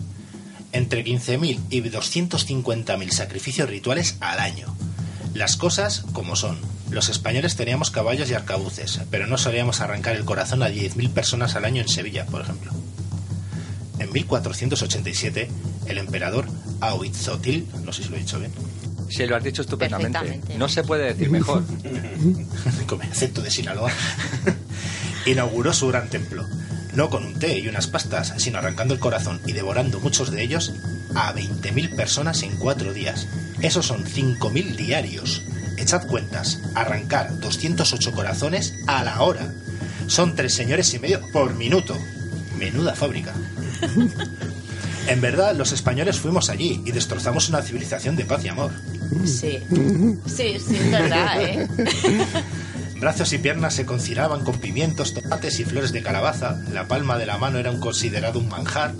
Entre 0.73 1.05
15.000 1.05 1.61
y 1.69 1.81
250.000 1.81 3.09
sacrificios 3.09 3.69
rituales 3.69 4.17
al 4.19 4.39
año. 4.39 4.75
Las 5.33 5.55
cosas 5.55 6.03
como 6.11 6.35
son. 6.35 6.59
Los 6.89 7.07
españoles 7.07 7.55
teníamos 7.55 7.89
caballos 7.89 8.29
y 8.29 8.33
arcabuces, 8.33 8.99
pero 9.09 9.27
no 9.27 9.37
solíamos 9.37 9.79
arrancar 9.79 10.17
el 10.17 10.25
corazón 10.25 10.61
a 10.61 10.69
10.000 10.69 11.09
personas 11.11 11.55
al 11.55 11.63
año 11.63 11.81
en 11.81 11.87
Sevilla, 11.87 12.25
por 12.25 12.41
ejemplo. 12.41 12.73
En 13.99 14.11
1487, 14.11 15.49
el 15.85 15.97
emperador 15.97 16.45
Ahuitzotl, 16.81 17.63
no 17.83 17.93
sé 17.93 18.03
si 18.03 18.09
lo 18.09 18.15
he 18.15 18.19
dicho 18.19 18.39
bien, 18.39 18.51
Sí, 19.13 19.27
lo 19.27 19.35
has 19.35 19.43
dicho 19.43 19.61
estupendamente. 19.61 20.41
No 20.57 20.67
se 20.67 20.83
puede 20.83 21.05
decir 21.05 21.29
mejor. 21.29 21.63
con 22.87 22.97
mi 22.97 23.05
acento 23.05 23.43
de 23.43 23.51
Sinaloa, 23.51 23.91
inauguró 25.27 25.71
su 25.71 25.87
gran 25.87 26.09
templo. 26.09 26.43
No 26.95 27.11
con 27.11 27.23
un 27.23 27.35
té 27.35 27.59
y 27.59 27.67
unas 27.67 27.85
pastas, 27.85 28.33
sino 28.37 28.57
arrancando 28.57 28.95
el 28.95 28.99
corazón 28.99 29.39
y 29.45 29.51
devorando 29.51 29.99
muchos 29.99 30.31
de 30.31 30.43
ellos 30.43 30.73
a 31.13 31.33
20.000 31.33 31.95
personas 31.95 32.41
en 32.41 32.55
cuatro 32.57 32.91
días. 32.91 33.27
Esos 33.61 33.85
son 33.85 34.03
5.000 34.03 34.75
diarios. 34.75 35.43
Echad 35.77 36.07
cuentas, 36.07 36.59
arrancar 36.73 37.39
208 37.39 38.13
corazones 38.13 38.73
a 38.87 39.03
la 39.03 39.21
hora. 39.21 39.53
Son 40.07 40.35
tres 40.35 40.55
señores 40.55 40.91
y 40.95 40.99
medio 40.99 41.21
por 41.31 41.53
minuto. 41.53 41.95
Menuda 42.57 42.95
fábrica. 42.95 43.33
En 45.07 45.19
verdad, 45.19 45.55
los 45.55 45.73
españoles 45.73 46.17
fuimos 46.17 46.49
allí 46.49 46.81
y 46.85 46.91
destrozamos 46.91 47.49
una 47.49 47.61
civilización 47.61 48.15
de 48.15 48.23
paz 48.23 48.45
y 48.45 48.47
amor. 48.47 48.71
Sí, 49.25 49.59
sí, 50.25 50.57
sí, 50.59 50.75
es 50.75 50.91
verdad, 50.91 51.41
¿eh? 51.41 51.67
Brazos 53.01 53.33
y 53.33 53.37
piernas 53.37 53.73
se 53.73 53.85
concinaban 53.85 54.45
con 54.45 54.59
pimientos, 54.59 55.13
tomates 55.13 55.59
y 55.59 55.65
flores 55.65 55.91
de 55.91 56.01
calabaza, 56.01 56.57
la 56.71 56.87
palma 56.87 57.17
de 57.17 57.25
la 57.25 57.37
mano 57.37 57.59
era 57.59 57.69
un 57.69 57.81
considerado 57.81 58.39
un 58.39 58.47
manjar, 58.47 58.93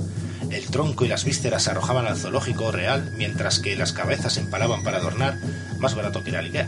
el 0.51 0.65
tronco 0.65 1.05
y 1.05 1.07
las 1.07 1.23
vísceras 1.23 1.63
se 1.63 1.71
arrojaban 1.71 2.05
al 2.05 2.17
zoológico 2.17 2.71
real, 2.71 3.13
mientras 3.17 3.59
que 3.59 3.77
las 3.77 3.93
cabezas 3.93 4.33
se 4.33 4.41
empalaban 4.41 4.83
para 4.83 4.97
adornar, 4.97 5.37
más 5.83 5.93
barato 5.95 6.23
que 6.23 6.31
ir 6.31 6.37
al 6.37 6.45
Ikea. 6.45 6.65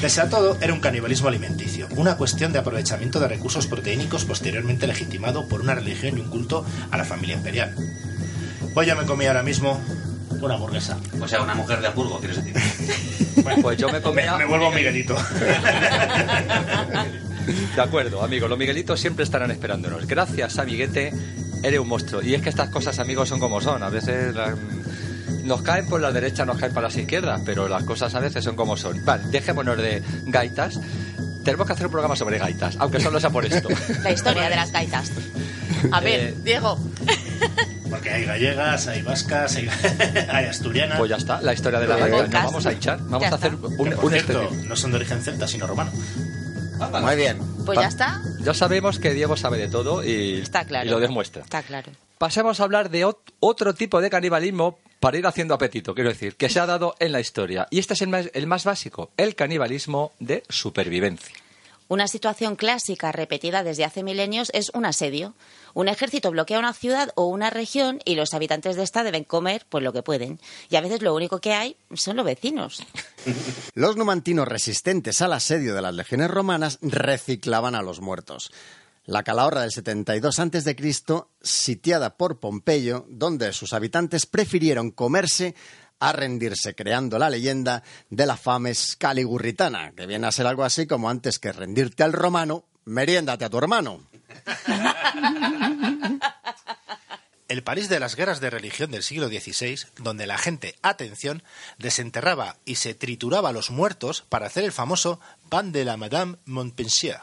Pese 0.00 0.20
a 0.20 0.28
todo, 0.28 0.58
era 0.60 0.72
un 0.72 0.80
canibalismo 0.80 1.28
alimenticio, 1.28 1.86
una 1.96 2.16
cuestión 2.16 2.52
de 2.52 2.58
aprovechamiento 2.58 3.20
de 3.20 3.28
recursos 3.28 3.66
proteínicos 3.68 4.24
posteriormente 4.24 4.86
legitimado 4.88 5.46
por 5.46 5.60
una 5.60 5.74
religión 5.76 6.18
y 6.18 6.20
un 6.22 6.30
culto 6.30 6.64
a 6.90 6.96
la 6.96 7.04
familia 7.04 7.36
imperial. 7.36 7.74
Pues 8.74 8.88
yo 8.88 8.96
me 8.96 9.04
comí 9.04 9.26
ahora 9.26 9.42
mismo 9.42 9.80
una 10.40 10.54
hamburguesa. 10.54 10.98
O 11.20 11.26
sea, 11.28 11.42
una 11.42 11.54
mujer 11.54 11.80
de 11.80 11.88
Hamburgo, 11.88 12.18
quieres 12.18 12.36
decir. 12.44 12.54
Pues 13.62 13.76
yo 13.78 13.88
me 13.88 14.00
comía... 14.00 14.32
Me, 14.32 14.44
me 14.44 14.50
vuelvo 14.50 14.70
Miguelito. 14.70 15.16
De 17.74 17.82
acuerdo, 17.82 18.22
amigos, 18.22 18.48
los 18.48 18.58
Miguelitos 18.58 19.00
siempre 19.00 19.24
estarán 19.24 19.50
esperándonos. 19.50 20.06
Gracias, 20.06 20.58
amiguete, 20.58 21.12
eres 21.62 21.80
un 21.80 21.88
monstruo. 21.88 22.22
Y 22.22 22.34
es 22.34 22.42
que 22.42 22.50
estas 22.50 22.68
cosas, 22.68 22.98
amigos, 22.98 23.28
son 23.28 23.40
como 23.40 23.60
son. 23.60 23.82
A 23.82 23.88
veces 23.88 24.34
la- 24.34 24.54
nos 25.44 25.62
caen 25.62 25.86
por 25.86 26.00
la 26.00 26.12
derecha, 26.12 26.44
nos 26.44 26.58
caen 26.58 26.72
por 26.72 26.82
las 26.82 26.96
izquierdas, 26.96 27.40
pero 27.44 27.68
las 27.68 27.84
cosas 27.84 28.14
a 28.14 28.20
veces 28.20 28.44
son 28.44 28.56
como 28.56 28.76
son. 28.76 29.04
Vale, 29.04 29.24
dejémonos 29.30 29.76
de 29.76 30.02
gaitas. 30.26 30.78
Tenemos 31.44 31.66
que 31.66 31.72
hacer 31.72 31.86
un 31.86 31.92
programa 31.92 32.14
sobre 32.16 32.38
gaitas, 32.38 32.76
aunque 32.78 33.00
solo 33.00 33.18
sea 33.20 33.30
por 33.30 33.44
esto. 33.46 33.68
La 34.02 34.10
historia 34.12 34.48
de 34.50 34.56
las 34.56 34.70
gaitas. 34.72 35.10
A 35.92 36.00
ver, 36.00 36.20
Eh, 36.20 36.34
Diego. 36.44 36.78
Porque 37.88 38.10
hay 38.10 38.24
gallegas, 38.26 38.86
hay 38.88 39.00
vascas, 39.02 39.56
hay, 39.56 39.68
hay 40.30 40.44
asturianas. 40.46 40.98
Pues 40.98 41.08
ya 41.08 41.16
está, 41.16 41.40
la 41.40 41.54
historia 41.54 41.78
de 41.80 41.86
la 41.88 41.96
gaita. 41.96 42.18
Nos 42.42 42.44
vamos 42.52 42.66
a 42.66 42.72
echar, 42.72 42.98
vamos 43.00 43.22
Ya 43.22 43.28
a 43.30 43.34
hacer 43.34 43.54
está. 43.54 43.66
un, 43.66 43.88
que, 43.88 43.96
por 43.96 44.04
un 44.04 44.10
cierto, 44.12 44.42
especial. 44.42 44.68
no 44.68 44.76
son 44.76 44.90
de 44.90 44.96
origen 44.98 45.22
celta, 45.22 45.48
sino 45.48 45.66
romano. 45.66 45.90
Muy 47.02 47.16
bien. 47.16 47.38
Pues 47.64 47.78
ya 47.78 47.88
está. 47.88 48.20
Ya 48.40 48.52
sabemos 48.54 48.98
que 48.98 49.14
Diego 49.14 49.36
sabe 49.36 49.58
de 49.58 49.68
todo 49.68 50.04
y, 50.04 50.34
Está 50.40 50.64
claro. 50.64 50.86
y 50.86 50.90
lo 50.90 51.00
demuestra. 51.00 51.42
Está 51.42 51.62
claro. 51.62 51.90
Pasemos 52.18 52.60
a 52.60 52.64
hablar 52.64 52.90
de 52.90 53.06
ot- 53.06 53.18
otro 53.40 53.74
tipo 53.74 54.00
de 54.00 54.10
canibalismo 54.10 54.78
para 55.00 55.18
ir 55.18 55.26
haciendo 55.26 55.54
apetito, 55.54 55.94
quiero 55.94 56.10
decir, 56.10 56.36
que 56.36 56.48
se 56.48 56.60
ha 56.60 56.66
dado 56.66 56.94
en 56.98 57.12
la 57.12 57.20
historia. 57.20 57.66
Y 57.70 57.78
este 57.78 57.94
es 57.94 58.02
el 58.02 58.08
más, 58.08 58.30
el 58.32 58.46
más 58.46 58.64
básico, 58.64 59.10
el 59.16 59.34
canibalismo 59.34 60.12
de 60.18 60.42
supervivencia. 60.48 61.34
Una 61.90 62.06
situación 62.06 62.54
clásica 62.54 63.12
repetida 63.12 63.62
desde 63.62 63.86
hace 63.86 64.02
milenios 64.02 64.50
es 64.52 64.70
un 64.74 64.84
asedio. 64.84 65.34
Un 65.72 65.88
ejército 65.88 66.30
bloquea 66.30 66.58
una 66.58 66.74
ciudad 66.74 67.12
o 67.14 67.26
una 67.28 67.48
región 67.48 68.00
y 68.04 68.14
los 68.14 68.34
habitantes 68.34 68.76
de 68.76 68.82
esta 68.82 69.04
deben 69.04 69.24
comer 69.24 69.64
pues 69.70 69.82
lo 69.82 69.94
que 69.94 70.02
pueden. 70.02 70.38
Y 70.68 70.76
a 70.76 70.82
veces 70.82 71.00
lo 71.00 71.14
único 71.14 71.40
que 71.40 71.54
hay 71.54 71.76
son 71.94 72.16
los 72.16 72.26
vecinos. 72.26 72.82
Los 73.74 73.96
numantinos 73.96 74.46
resistentes 74.46 75.22
al 75.22 75.32
asedio 75.32 75.74
de 75.74 75.80
las 75.80 75.94
legiones 75.94 76.30
romanas 76.30 76.78
reciclaban 76.82 77.74
a 77.74 77.80
los 77.82 78.00
muertos. 78.00 78.52
La 79.08 79.22
Calahorra 79.22 79.62
del 79.62 79.72
72 79.72 80.38
a.C., 80.38 80.76
sitiada 81.40 82.18
por 82.18 82.40
Pompeyo, 82.40 83.06
donde 83.08 83.54
sus 83.54 83.72
habitantes 83.72 84.26
prefirieron 84.26 84.90
comerse 84.90 85.54
a 85.98 86.12
rendirse, 86.12 86.74
creando 86.74 87.18
la 87.18 87.30
leyenda 87.30 87.82
de 88.10 88.26
la 88.26 88.36
fames 88.36 88.96
caligurritana, 88.96 89.92
que 89.92 90.04
viene 90.06 90.26
a 90.26 90.32
ser 90.32 90.46
algo 90.46 90.62
así 90.62 90.86
como 90.86 91.08
antes 91.08 91.38
que 91.38 91.52
rendirte 91.52 92.02
al 92.02 92.12
romano, 92.12 92.64
meriéndate 92.84 93.46
a 93.46 93.48
tu 93.48 93.56
hermano. 93.56 94.02
El 97.48 97.62
París 97.62 97.88
de 97.88 98.00
las 98.00 98.14
guerras 98.14 98.40
de 98.40 98.50
religión 98.50 98.90
del 98.90 99.02
siglo 99.02 99.28
XVI, 99.28 99.78
donde 100.02 100.26
la 100.26 100.36
gente, 100.36 100.74
atención, 100.82 101.42
desenterraba 101.78 102.58
y 102.66 102.74
se 102.74 102.92
trituraba 102.92 103.48
a 103.48 103.52
los 103.52 103.70
muertos 103.70 104.26
para 104.28 104.48
hacer 104.48 104.64
el 104.64 104.72
famoso 104.72 105.18
pan 105.48 105.72
de 105.72 105.86
la 105.86 105.96
Madame 105.96 106.36
Montpensier. 106.44 107.20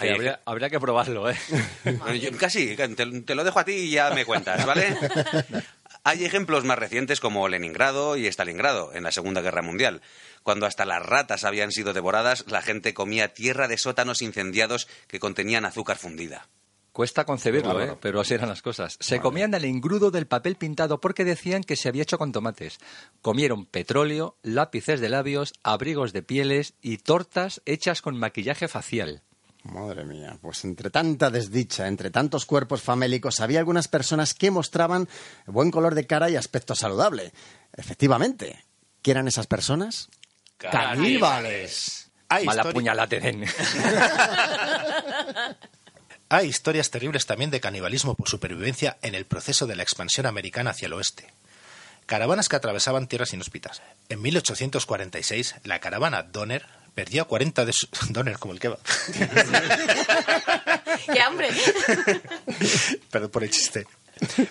Sí, 0.00 0.08
habría, 0.08 0.40
habría 0.44 0.70
que 0.70 0.80
probarlo, 0.80 1.30
¿eh? 1.30 1.36
Bueno, 1.84 2.14
yo- 2.14 2.36
casi, 2.38 2.74
te, 2.76 2.88
te 2.88 3.34
lo 3.34 3.44
dejo 3.44 3.58
a 3.58 3.64
ti 3.64 3.72
y 3.72 3.90
ya 3.90 4.10
me 4.10 4.24
cuentas, 4.24 4.64
¿vale? 4.66 4.96
Hay 6.04 6.24
ejemplos 6.24 6.64
más 6.64 6.78
recientes 6.78 7.20
como 7.20 7.46
Leningrado 7.48 8.16
y 8.16 8.26
Stalingrado 8.26 8.94
en 8.94 9.02
la 9.02 9.12
Segunda 9.12 9.42
Guerra 9.42 9.60
Mundial. 9.62 10.00
Cuando 10.42 10.64
hasta 10.64 10.86
las 10.86 11.04
ratas 11.04 11.44
habían 11.44 11.72
sido 11.72 11.92
devoradas, 11.92 12.44
la 12.48 12.62
gente 12.62 12.94
comía 12.94 13.34
tierra 13.34 13.68
de 13.68 13.76
sótanos 13.76 14.22
incendiados 14.22 14.88
que 15.08 15.20
contenían 15.20 15.66
azúcar 15.66 15.98
fundida. 15.98 16.48
Cuesta 16.92 17.24
concebirlo, 17.24 17.80
¿eh? 17.82 17.96
pero 18.00 18.20
así 18.20 18.34
eran 18.34 18.48
las 18.48 18.62
cosas. 18.62 18.96
Se 18.98 19.20
comían 19.20 19.54
el 19.54 19.64
engrudo 19.64 20.10
del 20.10 20.26
papel 20.26 20.56
pintado 20.56 21.00
porque 21.00 21.24
decían 21.24 21.62
que 21.62 21.76
se 21.76 21.88
había 21.88 22.02
hecho 22.02 22.18
con 22.18 22.32
tomates. 22.32 22.78
Comieron 23.22 23.66
petróleo, 23.66 24.36
lápices 24.42 25.00
de 25.00 25.08
labios, 25.10 25.52
abrigos 25.62 26.12
de 26.12 26.22
pieles 26.22 26.74
y 26.82 26.96
tortas 26.96 27.60
hechas 27.66 28.02
con 28.02 28.18
maquillaje 28.18 28.66
facial. 28.68 29.22
Madre 29.62 30.04
mía, 30.04 30.38
pues 30.40 30.64
entre 30.64 30.88
tanta 30.88 31.30
desdicha, 31.30 31.86
entre 31.86 32.10
tantos 32.10 32.46
cuerpos 32.46 32.80
famélicos, 32.80 33.40
había 33.40 33.58
algunas 33.58 33.88
personas 33.88 34.32
que 34.32 34.50
mostraban 34.50 35.06
buen 35.46 35.70
color 35.70 35.94
de 35.94 36.06
cara 36.06 36.30
y 36.30 36.36
aspecto 36.36 36.74
saludable. 36.74 37.32
Efectivamente, 37.76 38.64
¿qué 39.02 39.10
eran 39.10 39.28
esas 39.28 39.46
personas? 39.46 40.08
¡Caníbales! 40.56 42.10
Hay, 42.28 42.46
Mala 42.46 42.64
puñalada 42.64 43.06
den. 43.08 43.44
Hay 46.32 46.46
historias 46.46 46.90
terribles 46.90 47.26
también 47.26 47.50
de 47.50 47.60
canibalismo 47.60 48.14
por 48.14 48.28
supervivencia 48.28 48.98
en 49.02 49.16
el 49.16 49.26
proceso 49.26 49.66
de 49.66 49.74
la 49.74 49.82
expansión 49.82 50.26
americana 50.26 50.70
hacia 50.70 50.86
el 50.86 50.92
oeste. 50.92 51.26
Caravanas 52.06 52.48
que 52.48 52.54
atravesaban 52.56 53.08
tierras 53.08 53.34
inhóspitas. 53.34 53.82
En 54.08 54.22
1846, 54.22 55.56
la 55.64 55.80
caravana 55.80 56.22
Donner 56.22 56.66
perdió 56.94 57.22
a 57.22 57.24
40 57.26 57.64
de 57.64 57.72
sus... 57.72 57.88
Donner 58.10 58.38
como 58.38 58.54
el 58.54 58.60
que 58.60 58.68
va. 58.68 58.78
¡Qué 61.12 61.20
hambre! 61.20 61.50
Perdón 63.10 63.30
por 63.30 63.44
el 63.44 63.50
chiste. 63.50 63.86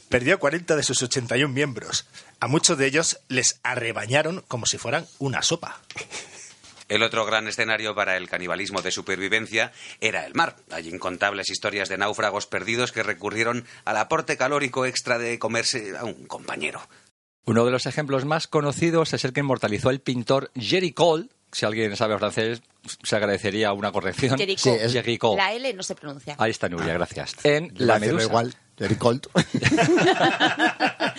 Perdió 0.10 0.36
a 0.36 0.38
40 0.38 0.75
de 0.75 0.84
sus 0.84 1.01
81 1.03 1.53
miembros. 1.53 2.08
A 2.39 2.48
muchos 2.48 2.77
de 2.77 2.88
ellos 2.88 3.19
les 3.27 3.60
arrebañaron 3.63 4.43
como 4.48 4.65
si 4.65 4.77
fueran 4.77 5.05
una 5.19 5.43
sopa. 5.43 5.81
El 6.88 7.03
otro 7.03 7.24
gran 7.24 7.48
escenario 7.48 7.93
para 7.93 8.17
el 8.17 8.27
canibalismo 8.27 8.81
de 8.81 8.89
supervivencia 8.89 9.72
era 10.01 10.25
el 10.25 10.34
mar. 10.34 10.55
Hay 10.72 10.89
incontables 10.89 11.51
historias 11.51 11.88
de 11.88 12.00
náufragos 12.00 12.48
perdidos 12.48 12.91
que 12.91 13.03
recurrieron 13.03 13.65
al 13.86 13.98
aporte 13.98 14.38
calórico 14.38 14.88
extra 14.88 15.19
de 15.19 15.38
comerse 15.38 15.96
a 15.96 16.03
un 16.03 16.25
compañero. 16.25 16.81
Uno 17.46 17.63
de 17.63 17.72
los 17.72 17.86
ejemplos 17.86 18.25
más 18.25 18.48
conocidos 18.48 19.13
es 19.13 19.24
el 19.24 19.34
que 19.34 19.41
inmortalizó 19.41 19.91
el 19.91 20.01
pintor 20.01 20.50
Jerry 20.55 20.93
Cole 20.93 21.29
si 21.51 21.65
alguien 21.65 21.95
sabe 21.95 22.17
francés, 22.17 22.61
se 23.03 23.15
agradecería 23.15 23.73
una 23.73 23.91
corrección. 23.91 24.37
Jericho. 24.37 24.63
Sí, 24.63 24.69
es-. 24.79 24.93
La 25.35 25.53
L 25.53 25.73
no 25.73 25.83
se 25.83 25.95
pronuncia. 25.95 26.35
Ahí 26.37 26.51
está 26.51 26.69
Nuria, 26.69 26.93
gracias. 26.93 27.35
En 27.43 27.73
Yo 27.73 27.85
La 27.85 27.99
Medusa. 27.99 28.25
igual. 28.25 28.55
Jericho. 28.77 29.19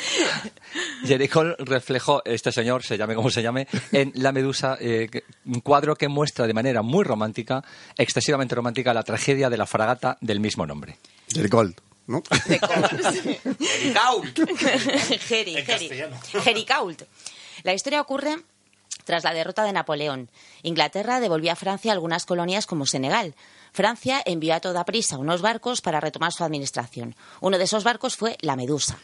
Jericho 1.05 1.57
reflejó, 1.59 2.23
este 2.25 2.53
señor, 2.53 2.83
se 2.83 2.97
llame 2.97 3.15
como 3.15 3.29
se 3.29 3.43
llame, 3.43 3.69
en 3.93 4.13
La 4.15 4.33
Medusa, 4.33 4.79
eh, 4.81 5.11
un 5.45 5.61
cuadro 5.61 5.95
que 5.95 6.09
muestra 6.09 6.47
de 6.47 6.55
manera 6.55 6.81
muy 6.81 7.05
romántica, 7.05 7.63
excesivamente 7.99 8.55
romántica, 8.55 8.95
la 8.95 9.03
tragedia 9.03 9.51
de 9.51 9.59
la 9.59 9.67
fragata 9.67 10.17
del 10.23 10.41
mismo 10.41 10.67
nombre. 10.67 10.97
Jericho, 11.29 11.63
¿no? 12.07 12.23
Geri. 15.29 15.63
castellano. 15.67 16.17
Gericault. 16.43 17.03
La 17.63 17.75
historia 17.75 18.01
ocurre 18.01 18.39
tras 19.05 19.25
la 19.25 19.35
derrota 19.35 19.65
de 19.65 19.73
Napoleón. 19.73 20.31
Inglaterra 20.63 21.21
devolvió 21.21 21.53
a 21.53 21.57
Francia 21.57 21.93
algunas 21.93 22.27
colonias 22.27 22.67
como 22.67 22.87
Senegal. 22.87 23.35
Francia 23.73 24.23
envió 24.25 24.55
a 24.55 24.61
toda 24.61 24.85
prisa 24.85 25.19
unos 25.19 25.43
barcos 25.43 25.81
para 25.81 26.01
retomar 26.01 26.33
su 26.33 26.45
administración. 26.45 27.15
Uno 27.41 27.59
de 27.59 27.65
esos 27.65 27.85
barcos 27.85 28.17
fue 28.17 28.37
la 28.41 28.57
Medusa. 28.57 28.99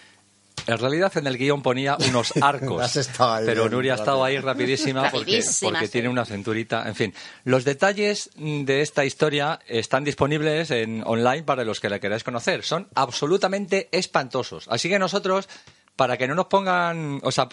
En 0.67 0.79
realidad 0.79 1.13
en 1.17 1.27
el 1.29 1.39
guion 1.39 1.63
ponía 1.63 1.97
unos 2.09 2.33
arcos, 2.43 3.09
pero 3.45 3.63
bien, 3.63 3.73
Nuria 3.73 3.93
ha 3.93 3.97
estado 3.97 4.25
ahí 4.25 4.39
rapidísima 4.39 5.11
porque, 5.11 5.45
tiene 5.91 6.09
una 6.09 6.25
cinturita. 6.25 6.89
En 6.89 6.97
fin, 6.97 7.15
los 7.45 7.65
detalles 7.65 8.31
de 8.37 8.81
esta 8.81 9.05
historia 9.05 9.61
están 9.69 10.03
disponibles 10.03 10.73
en 10.73 11.05
online 11.07 11.45
para 11.45 11.65
los 11.65 11.79
que 11.79 11.89
la 11.89 12.01
queráis 12.01 12.25
conocer. 12.25 12.65
Son 12.65 12.89
absolutamente 12.95 13.89
espantosos. 13.93 14.67
Así 14.69 14.89
que 14.89 14.99
nosotros, 14.99 15.49
para 15.97 16.17
que 16.19 16.29
no 16.29 16.35
nos 16.35 16.47
pongan, 16.47 17.21
o 17.23 17.33
sea, 17.33 17.49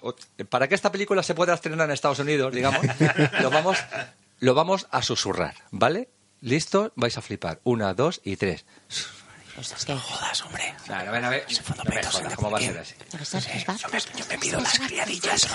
para 0.49 0.67
que 0.67 0.75
esta 0.75 0.91
película 0.91 1.23
se 1.23 1.33
pueda 1.33 1.53
estrenar 1.53 1.87
en 1.87 1.93
Estados 1.93 2.19
Unidos, 2.19 2.53
digamos, 2.53 2.85
lo 3.41 3.49
vamos, 3.49 3.77
lo 4.39 4.53
vamos 4.53 4.87
a 4.91 5.01
susurrar, 5.01 5.55
¿vale? 5.71 6.09
¿Listo? 6.41 6.91
Vais 6.95 7.17
a 7.17 7.21
flipar. 7.21 7.61
Una, 7.63 7.93
dos 7.93 8.19
y 8.23 8.35
tres. 8.35 8.65
Pues 9.55 9.71
es 9.71 9.85
que... 9.85 9.95
Claro, 10.85 11.11
ven 11.11 11.23
a 11.23 11.29
ver. 11.29 11.45
No 11.77 11.83
me 11.85 12.03
jodas, 12.03 12.35
¿cómo 12.35 12.51
va 12.51 12.57
a 12.57 12.61
ser 12.61 12.77
así? 12.79 12.95
Yo 14.17 14.25
me 14.27 14.37
pido 14.39 14.59
las 14.59 14.79
criadillas. 14.79 15.47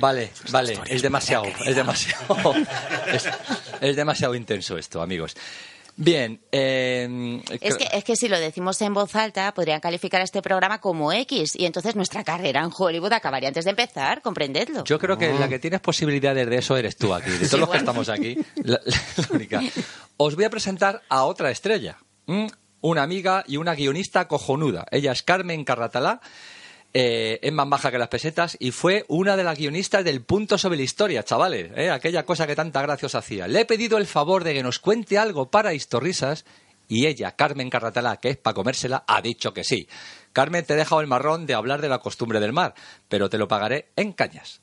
Vale, 0.00 0.32
vale, 0.50 0.80
es 0.86 1.02
demasiado, 1.02 1.44
es 1.64 1.76
demasiado, 1.76 2.54
es, 3.06 3.28
es 3.80 3.96
demasiado 3.96 4.34
intenso 4.34 4.78
esto, 4.78 5.02
amigos. 5.02 5.36
Bien, 5.96 6.40
eh, 6.52 7.40
Es 7.60 7.76
que, 7.76 7.86
es 7.92 8.02
que 8.04 8.16
si 8.16 8.28
lo 8.28 8.40
decimos 8.40 8.80
en 8.80 8.94
voz 8.94 9.14
alta, 9.14 9.52
podrían 9.52 9.80
calificar 9.80 10.20
a 10.20 10.24
este 10.24 10.40
programa 10.40 10.80
como 10.80 11.12
X 11.12 11.52
y 11.54 11.66
entonces 11.66 11.94
nuestra 11.96 12.24
carrera 12.24 12.60
en 12.62 12.70
Hollywood 12.76 13.12
acabaría 13.12 13.48
antes 13.48 13.64
de 13.64 13.70
empezar, 13.70 14.22
comprendedlo. 14.22 14.84
yo 14.84 14.98
creo 14.98 15.18
que 15.18 15.32
la 15.34 15.48
que 15.48 15.58
tienes 15.58 15.80
posibilidades 15.80 16.48
de 16.48 16.56
eso 16.56 16.76
eres 16.76 16.96
tú 16.96 17.12
aquí, 17.12 17.30
de 17.30 17.36
todos 17.38 17.50
Sí, 17.50 17.58
los 17.58 17.68
que 17.68 17.76
estamos 17.76 18.08
aquí, 18.08 18.38
la, 18.62 18.80
la 18.84 19.26
única. 19.30 19.60
Os 20.16 20.34
voy 20.34 20.44
a 20.44 20.50
presentar 20.50 21.02
a 21.08 21.24
otra 21.24 21.50
estrella, 21.50 21.98
una 22.80 23.02
amiga 23.02 23.44
y 23.46 23.58
una 23.58 23.74
guionista 23.74 24.26
cojonuda. 24.28 24.86
Ella 24.90 25.12
es 25.12 25.22
Carmen 25.22 25.64
Carratalá. 25.64 26.20
Eh, 26.94 27.38
es 27.42 27.52
más 27.52 27.68
baja 27.68 27.90
que 27.90 27.98
las 27.98 28.08
pesetas 28.08 28.56
y 28.60 28.70
fue 28.70 29.04
una 29.08 29.36
de 29.36 29.44
las 29.44 29.58
guionistas 29.58 30.04
del 30.04 30.22
punto 30.22 30.58
sobre 30.58 30.76
la 30.76 30.82
historia, 30.82 31.22
chavales, 31.22 31.70
¿eh? 31.76 31.90
aquella 31.90 32.24
cosa 32.24 32.46
que 32.46 32.54
tanta 32.54 32.82
gracia 32.82 33.06
os 33.06 33.14
hacía. 33.14 33.48
Le 33.48 33.60
he 33.60 33.64
pedido 33.64 33.98
el 33.98 34.06
favor 34.06 34.44
de 34.44 34.52
que 34.52 34.62
nos 34.62 34.78
cuente 34.78 35.16
algo 35.16 35.50
para 35.50 35.72
Historrisas 35.72 36.44
y 36.88 37.06
ella, 37.06 37.34
Carmen 37.34 37.70
Carratalá, 37.70 38.18
que 38.18 38.30
es 38.30 38.36
para 38.36 38.54
comérsela, 38.54 39.04
ha 39.06 39.22
dicho 39.22 39.54
que 39.54 39.64
sí. 39.64 39.88
Carmen, 40.34 40.64
te 40.64 40.74
he 40.74 40.76
dejado 40.76 41.00
el 41.00 41.06
marrón 41.06 41.46
de 41.46 41.54
hablar 41.54 41.80
de 41.80 41.88
la 41.88 42.00
costumbre 42.00 42.40
del 42.40 42.52
mar, 42.52 42.74
pero 43.08 43.30
te 43.30 43.38
lo 43.38 43.48
pagaré 43.48 43.88
en 43.96 44.12
cañas. 44.12 44.60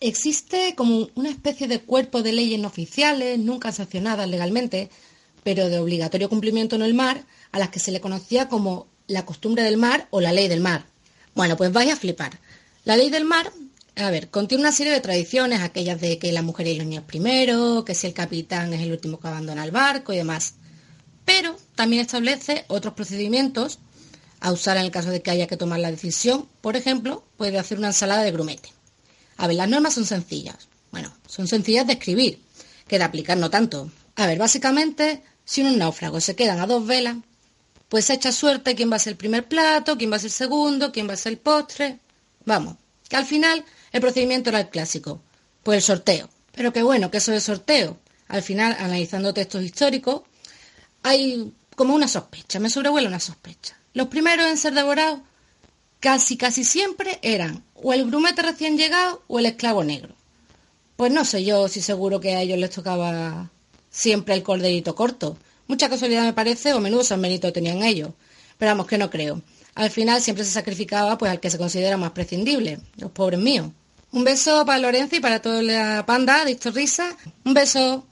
Existe 0.00 0.74
como 0.76 1.08
una 1.14 1.30
especie 1.30 1.68
de 1.68 1.80
cuerpo 1.80 2.22
de 2.22 2.32
leyes 2.32 2.60
no 2.60 2.68
oficiales, 2.68 3.38
nunca 3.38 3.72
sancionadas 3.72 4.28
legalmente, 4.28 4.90
pero 5.42 5.68
de 5.68 5.78
obligatorio 5.78 6.28
cumplimiento 6.28 6.76
en 6.76 6.82
el 6.82 6.94
mar, 6.94 7.24
a 7.52 7.58
las 7.58 7.70
que 7.70 7.78
se 7.78 7.92
le 7.92 8.00
conocía 8.00 8.48
como 8.48 8.86
la 9.06 9.24
costumbre 9.24 9.62
del 9.62 9.76
mar 9.76 10.08
o 10.10 10.20
la 10.20 10.32
ley 10.32 10.48
del 10.48 10.60
mar. 10.60 10.86
Bueno, 11.34 11.56
pues 11.56 11.72
vaya 11.72 11.94
a 11.94 11.96
flipar. 11.96 12.38
La 12.84 12.96
ley 12.96 13.10
del 13.10 13.24
mar, 13.24 13.52
a 13.96 14.10
ver, 14.10 14.30
contiene 14.30 14.62
una 14.62 14.72
serie 14.72 14.92
de 14.92 15.00
tradiciones, 15.00 15.60
aquellas 15.60 16.00
de 16.00 16.18
que 16.18 16.32
la 16.32 16.42
mujer 16.42 16.66
y 16.66 16.76
los 16.76 16.86
niños 16.86 17.04
primero, 17.04 17.84
que 17.84 17.94
si 17.94 18.06
el 18.06 18.14
capitán 18.14 18.72
es 18.72 18.80
el 18.80 18.92
último 18.92 19.18
que 19.18 19.28
abandona 19.28 19.64
el 19.64 19.70
barco 19.70 20.12
y 20.12 20.16
demás. 20.16 20.54
Pero 21.24 21.56
también 21.74 22.02
establece 22.02 22.64
otros 22.68 22.94
procedimientos 22.94 23.80
a 24.40 24.52
usar 24.52 24.76
en 24.76 24.84
el 24.84 24.90
caso 24.90 25.10
de 25.10 25.22
que 25.22 25.30
haya 25.30 25.46
que 25.46 25.56
tomar 25.56 25.80
la 25.80 25.90
decisión. 25.90 26.48
Por 26.60 26.76
ejemplo, 26.76 27.24
puede 27.36 27.58
hacer 27.58 27.78
una 27.78 27.88
ensalada 27.88 28.22
de 28.22 28.32
grumete. 28.32 28.72
A 29.36 29.46
ver, 29.46 29.56
las 29.56 29.68
normas 29.68 29.94
son 29.94 30.06
sencillas. 30.06 30.68
Bueno, 30.92 31.12
son 31.26 31.48
sencillas 31.48 31.86
de 31.86 31.94
escribir, 31.94 32.40
que 32.86 32.98
de 32.98 33.04
aplicar 33.04 33.36
no 33.36 33.50
tanto. 33.50 33.90
A 34.14 34.26
ver, 34.26 34.38
básicamente, 34.38 35.22
si 35.44 35.60
unos 35.60 35.76
náufragos 35.76 36.24
se 36.24 36.36
quedan 36.36 36.60
a 36.60 36.66
dos 36.66 36.86
velas, 36.86 37.16
pues 37.88 38.10
echa 38.10 38.32
suerte 38.32 38.74
quién 38.74 38.90
va 38.90 38.96
a 38.96 39.00
ser 39.00 39.12
el 39.12 39.16
primer 39.16 39.46
plato, 39.46 39.96
quién 39.96 40.10
va 40.10 40.16
a 40.16 40.18
ser 40.18 40.28
el 40.28 40.32
segundo, 40.32 40.92
quién 40.92 41.08
va 41.08 41.14
a 41.14 41.16
ser 41.16 41.32
el 41.32 41.38
postre. 41.38 41.98
Vamos, 42.44 42.76
que 43.08 43.16
al 43.16 43.26
final 43.26 43.64
el 43.92 44.00
procedimiento 44.00 44.50
era 44.50 44.60
el 44.60 44.68
clásico, 44.68 45.22
pues 45.62 45.76
el 45.78 45.82
sorteo. 45.82 46.28
Pero 46.52 46.72
qué 46.72 46.82
bueno 46.82 47.10
que 47.10 47.18
eso 47.18 47.32
de 47.32 47.40
sorteo. 47.40 47.98
Al 48.28 48.42
final, 48.42 48.76
analizando 48.78 49.34
textos 49.34 49.62
históricos, 49.62 50.22
hay 51.02 51.52
como 51.76 51.94
una 51.94 52.08
sospecha, 52.08 52.58
me 52.58 52.70
sobrevuela 52.70 53.08
una 53.08 53.20
sospecha. 53.20 53.78
Los 53.92 54.08
primeros 54.08 54.46
en 54.46 54.56
ser 54.56 54.74
devorados 54.74 55.20
casi, 56.00 56.36
casi 56.36 56.64
siempre 56.64 57.18
eran 57.22 57.64
o 57.74 57.92
el 57.92 58.06
grumete 58.06 58.42
recién 58.42 58.76
llegado 58.76 59.22
o 59.28 59.38
el 59.38 59.46
esclavo 59.46 59.84
negro. 59.84 60.14
Pues 60.96 61.12
no 61.12 61.24
sé 61.24 61.44
yo 61.44 61.68
si 61.68 61.82
seguro 61.82 62.20
que 62.20 62.34
a 62.34 62.40
ellos 62.40 62.58
les 62.58 62.70
tocaba 62.70 63.50
siempre 63.90 64.34
el 64.34 64.42
corderito 64.42 64.94
corto. 64.94 65.36
Mucha 65.68 65.88
casualidad 65.88 66.22
me 66.24 66.32
parece, 66.32 66.72
o 66.74 66.80
menudo 66.80 67.02
San 67.04 67.20
Benito 67.20 67.52
tenían 67.52 67.82
ellos. 67.82 68.10
Pero 68.58 68.70
vamos, 68.70 68.86
que 68.86 68.98
no 68.98 69.10
creo. 69.10 69.42
Al 69.74 69.90
final 69.90 70.20
siempre 70.22 70.44
se 70.44 70.50
sacrificaba 70.52 71.18
pues 71.18 71.30
al 71.30 71.40
que 71.40 71.50
se 71.50 71.58
considera 71.58 71.96
más 71.96 72.12
prescindible, 72.12 72.78
los 72.96 73.10
pobres 73.10 73.38
míos. 73.40 73.68
Un 74.12 74.24
beso 74.24 74.64
para 74.64 74.78
Lorenzo 74.78 75.16
y 75.16 75.20
para 75.20 75.42
toda 75.42 75.60
la 75.62 76.04
panda 76.06 76.44
de 76.44 76.52
Historrisa. 76.52 77.14
Un 77.44 77.52
beso. 77.52 78.06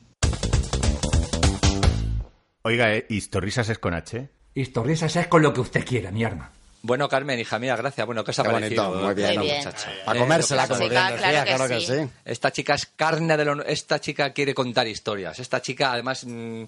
Oiga, 2.63 2.95
¿eh? 2.95 3.07
¿Historrisas 3.09 3.69
es 3.69 3.79
con 3.79 3.95
H? 3.95 4.29
Historrisas 4.55 5.17
es 5.17 5.27
con 5.29 5.43
lo 5.43 5.53
que 5.53 5.61
usted 5.61 5.85
quiera, 5.85 6.11
mi 6.11 6.25
arma. 6.25 6.51
Bueno, 6.83 7.09
Carmen, 7.09 7.39
hija 7.41 7.59
mía, 7.59 7.77
gracias. 7.77 8.05
Bueno, 8.07 8.25
¿qué 8.25 8.31
os 8.33 8.39
ha 8.39 8.45
parecido? 8.45 8.91
bonito, 8.91 9.05
muy 9.07 9.15
bien. 9.15 9.39
Muy 9.39 9.47
bien. 9.47 9.59
muchacha? 9.59 9.89
Para 10.05 10.19
Eh, 10.19 10.23
comérsela 10.23 10.69
con 10.69 10.79
claro, 10.89 11.17
claro 11.17 11.69
que 11.69 11.75
que 11.77 11.81
sí. 11.81 11.87
sí. 11.87 12.09
Esta 12.27 12.53
chica 12.53 12.75
es 12.75 12.87
carne 12.95 13.37
de 13.39 13.45
lo... 13.47 13.65
Esta 13.65 14.01
chica 14.01 14.35
quiere 14.35 14.55
contar 14.55 14.87
historias. 14.87 15.39
Esta 15.39 15.63
chica, 15.63 15.93
además... 15.93 16.25
mm, 16.27 16.65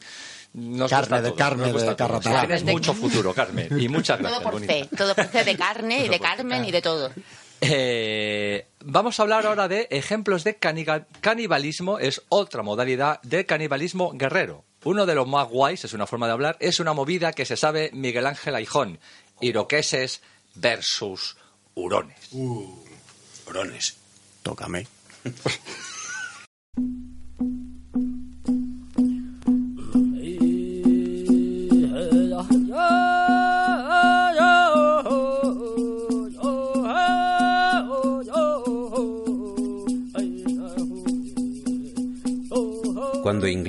nos 0.57 0.90
Carne 0.90 1.21
de 1.21 1.35
carne 1.35 1.71
nos 1.71 1.83
de. 1.83 1.95
Tienes 2.21 2.64
mucho 2.64 2.95
futuro, 2.95 3.35
Carmen. 3.35 3.79
Y 3.79 3.88
muchas 3.90 4.19
gracias, 4.19 4.40
todo 4.40 4.51
por 4.51 4.53
bonita. 4.55 4.73
fe, 4.73 4.88
todo 4.97 5.14
por 5.14 5.27
fe 5.27 5.45
de 5.45 5.55
carne 5.55 6.05
y 6.07 6.09
de 6.09 6.19
Carmen 6.19 6.64
y 6.64 6.71
de 6.71 6.81
todo. 6.81 7.12
Eh, 7.61 8.66
vamos 8.81 9.21
a 9.21 9.23
hablar 9.23 9.45
ahora 9.45 9.69
de 9.69 9.87
ejemplos 9.90 10.45
de 10.45 10.57
canibalismo. 10.57 11.99
Es 11.99 12.23
otra 12.31 12.62
modalidad 12.62 13.21
de 13.23 13.45
canibalismo 13.45 14.12
guerrero. 14.14 14.64
Uno 14.85 15.05
de 15.05 15.14
los 15.14 15.29
más 15.29 15.47
guays, 15.47 15.85
es 15.85 15.92
una 15.92 16.07
forma 16.07 16.27
de 16.27 16.33
hablar, 16.33 16.57
es 16.59 16.81
una 16.81 16.95
movida 16.95 17.33
que 17.33 17.45
se 17.45 17.59
sabe 17.59 17.90
Miguel 17.92 18.27
Ángel 18.27 18.55
Aijón. 18.55 18.99
Iroqueses 19.42 20.23
versus 20.55 21.37
hurones. 21.75 22.31
Hurones. 22.33 23.97
Tócame. 24.42 24.87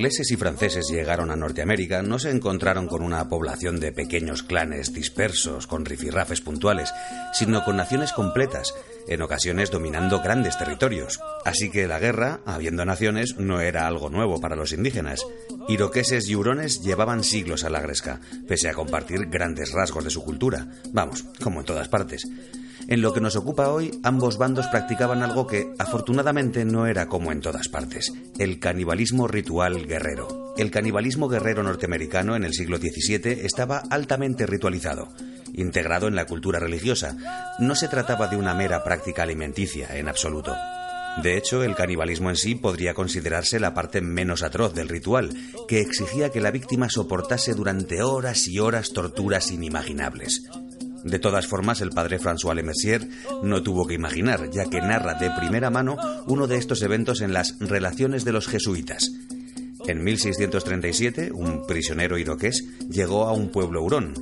ingleses 0.08 0.30
y 0.30 0.36
franceses 0.38 0.88
llegaron 0.88 1.30
a 1.30 1.36
Norteamérica, 1.36 2.00
no 2.00 2.18
se 2.18 2.30
encontraron 2.30 2.86
con 2.86 3.02
una 3.02 3.28
población 3.28 3.78
de 3.78 3.92
pequeños 3.92 4.42
clanes 4.42 4.94
dispersos, 4.94 5.66
con 5.66 5.84
rifirrafes 5.84 6.40
puntuales, 6.40 6.94
sino 7.34 7.62
con 7.62 7.76
naciones 7.76 8.14
completas, 8.14 8.74
en 9.06 9.20
ocasiones 9.20 9.70
dominando 9.70 10.22
grandes 10.22 10.56
territorios. 10.56 11.20
Así 11.44 11.70
que 11.70 11.86
la 11.86 11.98
guerra, 11.98 12.40
habiendo 12.46 12.86
naciones, 12.86 13.36
no 13.36 13.60
era 13.60 13.86
algo 13.86 14.08
nuevo 14.08 14.40
para 14.40 14.56
los 14.56 14.72
indígenas. 14.72 15.26
Iroqueses 15.68 16.26
y 16.30 16.36
hurones 16.36 16.80
llevaban 16.80 17.22
siglos 17.22 17.64
a 17.64 17.68
la 17.68 17.82
gresca, 17.82 18.18
pese 18.48 18.70
a 18.70 18.72
compartir 18.72 19.26
grandes 19.26 19.72
rasgos 19.72 20.04
de 20.04 20.10
su 20.10 20.24
cultura. 20.24 20.68
Vamos, 20.90 21.26
como 21.42 21.60
en 21.60 21.66
todas 21.66 21.88
partes. 21.88 22.26
En 22.88 23.02
lo 23.02 23.12
que 23.12 23.20
nos 23.20 23.36
ocupa 23.36 23.68
hoy, 23.68 24.00
ambos 24.02 24.38
bandos 24.38 24.66
practicaban 24.68 25.22
algo 25.22 25.46
que, 25.46 25.74
afortunadamente, 25.78 26.64
no 26.64 26.86
era 26.86 27.06
como 27.06 27.32
en 27.32 27.42
todas 27.42 27.68
partes, 27.68 28.14
el 28.38 28.58
canibalismo 28.58 29.28
ritual 29.28 29.86
guerrero. 29.86 30.54
El 30.56 30.70
canibalismo 30.70 31.28
guerrero 31.28 31.62
norteamericano 31.62 32.34
en 32.34 32.44
el 32.44 32.54
siglo 32.54 32.78
XVII 32.78 33.44
estaba 33.44 33.82
altamente 33.90 34.46
ritualizado, 34.46 35.08
integrado 35.52 36.08
en 36.08 36.16
la 36.16 36.24
cultura 36.24 36.60
religiosa. 36.60 37.14
No 37.58 37.74
se 37.74 37.88
trataba 37.88 38.26
de 38.28 38.36
una 38.36 38.54
mera 38.54 38.82
práctica 38.82 39.24
alimenticia, 39.24 39.94
en 39.94 40.08
absoluto. 40.08 40.56
De 41.22 41.36
hecho, 41.36 41.62
el 41.64 41.74
canibalismo 41.74 42.30
en 42.30 42.36
sí 42.36 42.54
podría 42.54 42.94
considerarse 42.94 43.60
la 43.60 43.74
parte 43.74 44.00
menos 44.00 44.42
atroz 44.42 44.72
del 44.72 44.88
ritual, 44.88 45.28
que 45.66 45.80
exigía 45.80 46.30
que 46.30 46.40
la 46.40 46.52
víctima 46.52 46.88
soportase 46.88 47.52
durante 47.52 48.02
horas 48.02 48.48
y 48.48 48.60
horas 48.60 48.94
torturas 48.94 49.50
inimaginables. 49.50 50.48
De 51.04 51.18
todas 51.18 51.46
formas, 51.46 51.80
el 51.80 51.90
padre 51.90 52.18
François 52.20 52.54
Le 52.54 52.62
Messier 52.62 53.08
no 53.42 53.62
tuvo 53.62 53.86
que 53.86 53.94
imaginar, 53.94 54.50
ya 54.50 54.64
que 54.66 54.80
narra 54.80 55.14
de 55.14 55.30
primera 55.30 55.70
mano 55.70 55.96
uno 56.26 56.46
de 56.46 56.56
estos 56.56 56.82
eventos 56.82 57.20
en 57.20 57.32
las 57.32 57.58
Relaciones 57.60 58.24
de 58.24 58.32
los 58.32 58.48
Jesuitas. 58.48 59.10
En 59.86 60.02
1637, 60.04 61.30
un 61.32 61.66
prisionero 61.66 62.18
iroqués 62.18 62.64
llegó 62.90 63.26
a 63.26 63.32
un 63.32 63.50
pueblo 63.50 63.82
hurón. 63.82 64.14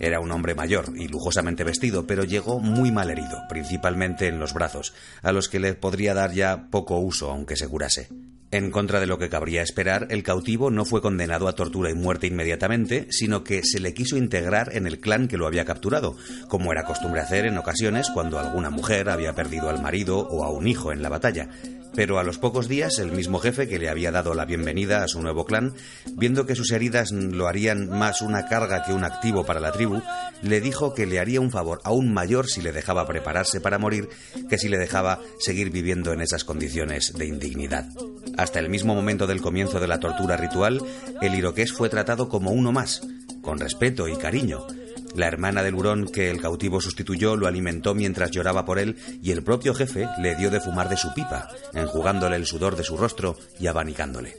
Era 0.00 0.20
un 0.20 0.30
hombre 0.32 0.54
mayor 0.54 0.92
y 0.96 1.08
lujosamente 1.08 1.64
vestido, 1.64 2.06
pero 2.06 2.24
llegó 2.24 2.58
muy 2.58 2.90
mal 2.92 3.10
herido, 3.10 3.38
principalmente 3.48 4.26
en 4.26 4.38
los 4.38 4.52
brazos, 4.52 4.92
a 5.22 5.32
los 5.32 5.48
que 5.48 5.60
le 5.60 5.74
podría 5.74 6.14
dar 6.14 6.32
ya 6.32 6.68
poco 6.68 6.98
uso 6.98 7.30
aunque 7.30 7.56
se 7.56 7.68
curase. 7.68 8.08
En 8.54 8.70
contra 8.70 9.00
de 9.00 9.08
lo 9.08 9.18
que 9.18 9.28
cabría 9.28 9.62
esperar, 9.62 10.06
el 10.10 10.22
cautivo 10.22 10.70
no 10.70 10.84
fue 10.84 11.02
condenado 11.02 11.48
a 11.48 11.56
tortura 11.56 11.90
y 11.90 11.94
muerte 11.94 12.28
inmediatamente, 12.28 13.08
sino 13.10 13.42
que 13.42 13.64
se 13.64 13.80
le 13.80 13.94
quiso 13.94 14.16
integrar 14.16 14.76
en 14.76 14.86
el 14.86 15.00
clan 15.00 15.26
que 15.26 15.36
lo 15.36 15.48
había 15.48 15.64
capturado, 15.64 16.16
como 16.46 16.70
era 16.70 16.84
costumbre 16.84 17.20
hacer 17.20 17.46
en 17.46 17.58
ocasiones 17.58 18.10
cuando 18.14 18.38
alguna 18.38 18.70
mujer 18.70 19.10
había 19.10 19.32
perdido 19.32 19.70
al 19.70 19.82
marido 19.82 20.20
o 20.20 20.44
a 20.44 20.52
un 20.52 20.68
hijo 20.68 20.92
en 20.92 21.02
la 21.02 21.08
batalla. 21.08 21.48
Pero 21.94 22.18
a 22.18 22.24
los 22.24 22.38
pocos 22.38 22.68
días, 22.68 22.98
el 22.98 23.12
mismo 23.12 23.38
jefe 23.38 23.68
que 23.68 23.78
le 23.78 23.88
había 23.88 24.10
dado 24.10 24.34
la 24.34 24.44
bienvenida 24.44 25.04
a 25.04 25.08
su 25.08 25.22
nuevo 25.22 25.44
clan, 25.44 25.74
viendo 26.16 26.44
que 26.44 26.56
sus 26.56 26.72
heridas 26.72 27.12
lo 27.12 27.46
harían 27.46 27.88
más 27.88 28.20
una 28.20 28.46
carga 28.46 28.82
que 28.84 28.92
un 28.92 29.04
activo 29.04 29.44
para 29.44 29.60
la 29.60 29.72
tribu, 29.72 30.02
le 30.42 30.60
dijo 30.60 30.92
que 30.92 31.06
le 31.06 31.20
haría 31.20 31.40
un 31.40 31.50
favor 31.50 31.80
aún 31.84 32.12
mayor 32.12 32.48
si 32.48 32.62
le 32.62 32.72
dejaba 32.72 33.06
prepararse 33.06 33.60
para 33.60 33.78
morir 33.78 34.08
que 34.48 34.58
si 34.58 34.68
le 34.68 34.78
dejaba 34.78 35.20
seguir 35.38 35.70
viviendo 35.70 36.12
en 36.12 36.20
esas 36.20 36.44
condiciones 36.44 37.12
de 37.12 37.26
indignidad. 37.26 37.88
Hasta 38.36 38.58
el 38.58 38.68
mismo 38.68 38.94
momento 38.94 39.26
del 39.26 39.40
comienzo 39.40 39.78
de 39.78 39.88
la 39.88 40.00
tortura 40.00 40.36
ritual, 40.36 40.80
el 41.22 41.34
iroqués 41.34 41.72
fue 41.72 41.88
tratado 41.88 42.28
como 42.28 42.50
uno 42.50 42.72
más, 42.72 43.02
con 43.40 43.60
respeto 43.60 44.08
y 44.08 44.16
cariño, 44.16 44.66
la 45.14 45.26
hermana 45.26 45.62
del 45.62 45.74
hurón 45.74 46.08
que 46.08 46.30
el 46.30 46.40
cautivo 46.40 46.80
sustituyó 46.80 47.36
lo 47.36 47.46
alimentó 47.46 47.94
mientras 47.94 48.30
lloraba 48.30 48.64
por 48.64 48.78
él 48.78 48.96
y 49.22 49.30
el 49.30 49.42
propio 49.42 49.74
jefe 49.74 50.08
le 50.20 50.34
dio 50.36 50.50
de 50.50 50.60
fumar 50.60 50.88
de 50.88 50.96
su 50.96 51.12
pipa, 51.14 51.48
enjugándole 51.72 52.36
el 52.36 52.46
sudor 52.46 52.76
de 52.76 52.84
su 52.84 52.96
rostro 52.96 53.36
y 53.58 53.66
abanicándole. 53.66 54.36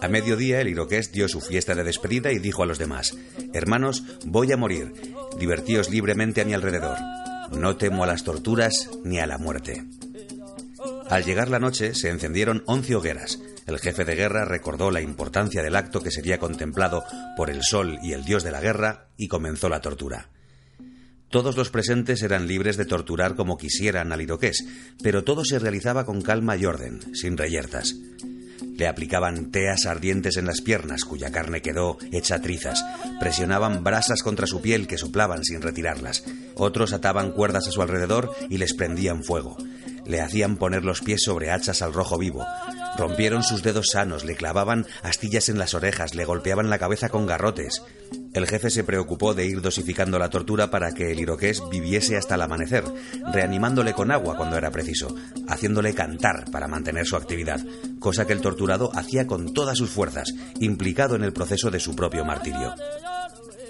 A 0.00 0.08
mediodía 0.08 0.60
el 0.60 0.68
iroqués 0.68 1.12
dio 1.12 1.28
su 1.28 1.40
fiesta 1.40 1.74
de 1.74 1.84
despedida 1.84 2.32
y 2.32 2.38
dijo 2.38 2.62
a 2.62 2.66
los 2.66 2.78
demás, 2.78 3.16
Hermanos, 3.52 4.02
voy 4.26 4.52
a 4.52 4.56
morir, 4.56 4.92
divertíos 5.38 5.90
libremente 5.90 6.42
a 6.42 6.44
mi 6.44 6.54
alrededor. 6.54 6.98
No 7.52 7.76
temo 7.76 8.04
a 8.04 8.06
las 8.06 8.24
torturas 8.24 8.90
ni 9.04 9.18
a 9.18 9.26
la 9.26 9.38
muerte. 9.38 9.84
Al 11.10 11.24
llegar 11.24 11.48
la 11.48 11.58
noche 11.58 11.94
se 11.94 12.08
encendieron 12.08 12.62
once 12.66 12.94
hogueras, 12.94 13.38
el 13.66 13.78
jefe 13.78 14.04
de 14.04 14.14
guerra 14.14 14.44
recordó 14.44 14.90
la 14.90 15.00
importancia 15.00 15.62
del 15.62 15.76
acto 15.76 16.02
que 16.02 16.10
sería 16.10 16.38
contemplado 16.38 17.04
por 17.36 17.50
el 17.50 17.62
sol 17.62 17.98
y 18.02 18.12
el 18.12 18.24
dios 18.24 18.42
de 18.42 18.50
la 18.50 18.60
guerra 18.60 19.08
y 19.16 19.28
comenzó 19.28 19.68
la 19.68 19.80
tortura. 19.80 20.28
Todos 21.30 21.56
los 21.56 21.70
presentes 21.70 22.22
eran 22.22 22.46
libres 22.46 22.76
de 22.76 22.84
torturar 22.84 23.34
como 23.34 23.56
quisieran 23.56 24.12
al 24.12 24.22
iroqués, 24.22 24.64
pero 25.02 25.24
todo 25.24 25.44
se 25.44 25.58
realizaba 25.58 26.04
con 26.04 26.22
calma 26.22 26.56
y 26.56 26.64
orden, 26.64 27.00
sin 27.14 27.36
reyertas. 27.36 27.96
Le 28.76 28.86
aplicaban 28.86 29.50
teas 29.50 29.86
ardientes 29.86 30.36
en 30.36 30.46
las 30.46 30.60
piernas, 30.60 31.04
cuya 31.04 31.30
carne 31.30 31.62
quedó 31.62 31.98
hecha 32.12 32.40
trizas. 32.40 32.84
Presionaban 33.20 33.84
brasas 33.84 34.22
contra 34.22 34.46
su 34.46 34.60
piel 34.60 34.86
que 34.86 34.98
soplaban 34.98 35.44
sin 35.44 35.62
retirarlas. 35.62 36.24
Otros 36.54 36.92
ataban 36.92 37.32
cuerdas 37.32 37.68
a 37.68 37.70
su 37.70 37.82
alrededor 37.82 38.32
y 38.50 38.58
les 38.58 38.74
prendían 38.74 39.22
fuego. 39.22 39.56
Le 40.06 40.20
hacían 40.20 40.56
poner 40.56 40.84
los 40.84 41.00
pies 41.00 41.22
sobre 41.22 41.50
hachas 41.50 41.82
al 41.82 41.92
rojo 41.92 42.18
vivo. 42.18 42.46
Rompieron 42.96 43.42
sus 43.42 43.62
dedos 43.62 43.88
sanos, 43.92 44.24
le 44.24 44.36
clavaban 44.36 44.86
astillas 45.02 45.48
en 45.48 45.58
las 45.58 45.74
orejas, 45.74 46.14
le 46.14 46.24
golpeaban 46.24 46.70
la 46.70 46.78
cabeza 46.78 47.08
con 47.08 47.26
garrotes. 47.26 47.82
El 48.34 48.46
jefe 48.46 48.70
se 48.70 48.84
preocupó 48.84 49.34
de 49.34 49.46
ir 49.46 49.60
dosificando 49.60 50.18
la 50.18 50.30
tortura 50.30 50.70
para 50.70 50.92
que 50.92 51.12
el 51.12 51.20
iroqués 51.20 51.62
viviese 51.70 52.16
hasta 52.16 52.34
el 52.34 52.42
amanecer, 52.42 52.84
reanimándole 53.32 53.94
con 53.94 54.10
agua 54.10 54.36
cuando 54.36 54.56
era 54.56 54.70
preciso, 54.70 55.14
haciéndole 55.48 55.94
cantar 55.94 56.50
para 56.50 56.68
mantener 56.68 57.06
su 57.06 57.16
actividad, 57.16 57.60
cosa 57.98 58.26
que 58.26 58.32
el 58.32 58.40
torturado 58.40 58.90
hacía 58.94 59.26
con 59.26 59.54
todas 59.54 59.78
sus 59.78 59.90
fuerzas, 59.90 60.34
implicado 60.60 61.16
en 61.16 61.24
el 61.24 61.32
proceso 61.32 61.70
de 61.70 61.80
su 61.80 61.96
propio 61.96 62.24
martirio. 62.24 62.74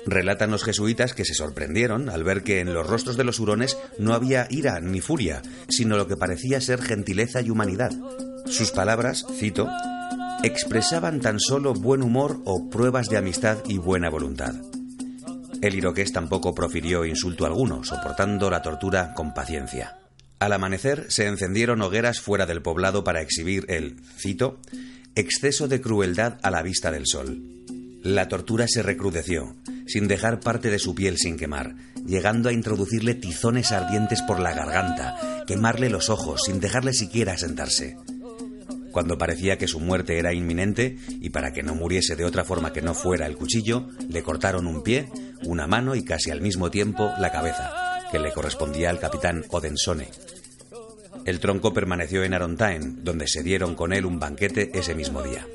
Relatan 0.07 0.51
los 0.51 0.65
jesuitas 0.65 1.15
que 1.15 1.25
se 1.25 1.35
sorprendieron 1.35 2.11
al 2.11 2.25
ver 2.25 2.43
que 2.43 2.61
en 2.61 2.75
los 2.75 2.87
rostros 2.87 3.17
de 3.17 3.25
los 3.25 3.41
hurones 3.41 3.79
no 3.99 4.15
había 4.15 4.47
ira 4.51 4.81
ni 4.81 5.01
furia, 5.01 5.43
sino 5.69 5.97
lo 5.97 6.07
que 6.07 6.17
parecía 6.17 6.61
ser 6.61 6.83
gentileza 6.83 7.41
y 7.41 7.51
humanidad. 7.51 7.93
Sus 8.47 8.71
palabras, 8.71 9.25
cito, 9.39 9.69
expresaban 10.43 11.21
tan 11.21 11.41
solo 11.41 11.73
buen 11.73 12.03
humor 12.03 12.41
o 12.45 12.69
pruebas 12.69 13.09
de 13.09 13.17
amistad 13.17 13.59
y 13.67 13.79
buena 13.79 14.11
voluntad. 14.11 14.55
El 15.63 15.75
iroqués 15.75 16.13
tampoco 16.13 16.55
profirió 16.55 17.07
insulto 17.07 17.47
alguno, 17.47 17.85
soportando 17.85 18.51
la 18.51 18.61
tortura 18.61 19.15
con 19.15 19.33
paciencia. 19.33 19.97
Al 20.39 20.53
amanecer 20.53 21.07
se 21.09 21.27
encendieron 21.27 21.81
hogueras 21.81 22.21
fuera 22.21 22.45
del 22.45 22.61
poblado 22.61 23.03
para 23.03 23.23
exhibir 23.23 23.65
el, 23.69 23.97
cito, 24.19 24.61
exceso 25.15 25.69
de 25.69 25.81
crueldad 25.81 26.39
a 26.43 26.51
la 26.51 26.61
vista 26.61 26.91
del 26.91 27.07
sol. 27.07 27.64
La 28.05 28.29
tortura 28.29 28.67
se 28.69 28.83
recrudeció, 28.83 29.57
sin 29.87 30.09
dejar 30.09 30.39
parte 30.41 30.69
de 30.69 30.79
su 30.79 30.95
piel 30.95 31.17
sin 31.17 31.39
quemar, 31.39 31.75
llegando 32.05 32.51
a 32.51 32.53
introducirle 32.53 33.15
tizones 33.15 33.73
ardientes 33.73 34.21
por 34.21 34.41
la 34.41 34.53
garganta, 34.53 35.17
quemarle 35.47 35.89
los 35.89 36.11
ojos 36.11 36.43
sin 36.45 36.61
dejarle 36.61 36.93
siquiera 36.93 37.39
sentarse. 37.39 37.97
Cuando 38.93 39.17
parecía 39.17 39.57
que 39.57 39.69
su 39.69 39.81
muerte 39.81 40.19
era 40.19 40.35
inminente, 40.35 40.99
y 41.09 41.31
para 41.31 41.55
que 41.55 41.63
no 41.63 41.75
muriese 41.75 42.15
de 42.15 42.27
otra 42.27 42.45
forma 42.45 42.75
que 42.75 42.83
no 42.83 42.93
fuera 42.93 43.27
el 43.27 43.39
cuchillo, 43.39 43.89
le 44.07 44.23
cortaron 44.23 44.67
un 44.67 44.83
pie, 44.83 45.09
una 45.47 45.67
mano 45.67 45.95
y 45.95 46.05
casi 46.05 46.31
al 46.31 46.43
mismo 46.43 46.71
tiempo 46.71 47.11
la 47.19 47.33
cabeza, 47.33 47.73
que 48.13 48.19
le 48.19 48.33
correspondía 48.33 48.91
al 48.91 49.01
capitán 49.01 49.47
Odensone. 49.49 50.11
El 51.25 51.41
tronco 51.41 51.73
permaneció 51.73 52.23
en 52.23 52.35
Arontaine, 52.35 52.97
donde 52.99 53.29
se 53.29 53.43
dieron 53.43 53.75
con 53.75 53.95
él 53.95 54.05
un 54.05 54.19
banquete 54.19 54.71
ese 54.79 54.95
mismo 54.95 55.23
día. 55.23 55.47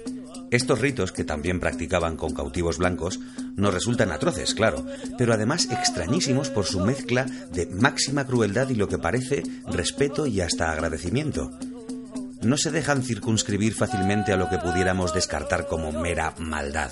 Estos 0.52 0.80
ritos, 0.80 1.12
que 1.12 1.24
también 1.24 1.60
practicaban 1.60 2.18
con 2.18 2.34
cautivos 2.34 2.78
blancos, 2.78 3.20
nos 3.56 3.74
resultan 3.74 4.12
atroces, 4.12 4.54
claro, 4.54 4.86
pero 5.18 5.34
además 5.34 5.70
extrañísimos 5.72 6.50
por 6.50 6.66
su 6.66 6.80
mezcla 6.80 7.26
de 7.52 7.68
máxima 7.68 8.26
crueldad 8.26 8.70
y 8.70 8.76
lo 8.76 8.88
que 8.88 8.98
parece 8.98 9.44
respeto 9.68 10.26
y 10.26 10.42
hasta 10.42 10.72
agradecimiento 10.72 11.52
no 12.42 12.58
se 12.58 12.72
dejan 12.72 13.04
circunscribir 13.04 13.74
fácilmente 13.74 14.32
a 14.32 14.38
lo 14.38 14.50
que 14.50 14.58
pudiéramos 14.58 15.14
descartar 15.14 15.68
como 15.68 15.92
mera 15.92 16.34
maldad. 16.38 16.92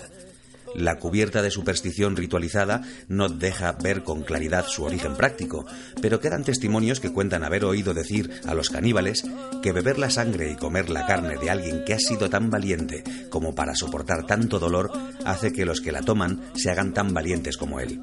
La 0.75 0.97
cubierta 0.99 1.41
de 1.41 1.51
superstición 1.51 2.15
ritualizada 2.15 2.81
no 3.07 3.29
deja 3.29 3.71
ver 3.73 4.03
con 4.03 4.23
claridad 4.23 4.65
su 4.67 4.83
origen 4.83 5.15
práctico, 5.15 5.65
pero 6.01 6.19
quedan 6.19 6.43
testimonios 6.43 6.99
que 6.99 7.11
cuentan 7.11 7.43
haber 7.43 7.65
oído 7.65 7.93
decir 7.93 8.31
a 8.45 8.53
los 8.53 8.69
caníbales 8.69 9.23
que 9.61 9.71
beber 9.71 9.99
la 9.99 10.09
sangre 10.09 10.51
y 10.51 10.55
comer 10.55 10.89
la 10.89 11.05
carne 11.05 11.37
de 11.37 11.49
alguien 11.49 11.83
que 11.85 11.93
ha 11.93 11.99
sido 11.99 12.29
tan 12.29 12.49
valiente 12.49 13.03
como 13.29 13.55
para 13.55 13.75
soportar 13.75 14.25
tanto 14.25 14.59
dolor 14.59 14.91
hace 15.25 15.51
que 15.51 15.65
los 15.65 15.81
que 15.81 15.91
la 15.91 16.01
toman 16.01 16.41
se 16.55 16.69
hagan 16.69 16.93
tan 16.93 17.13
valientes 17.13 17.57
como 17.57 17.79
él. 17.79 18.01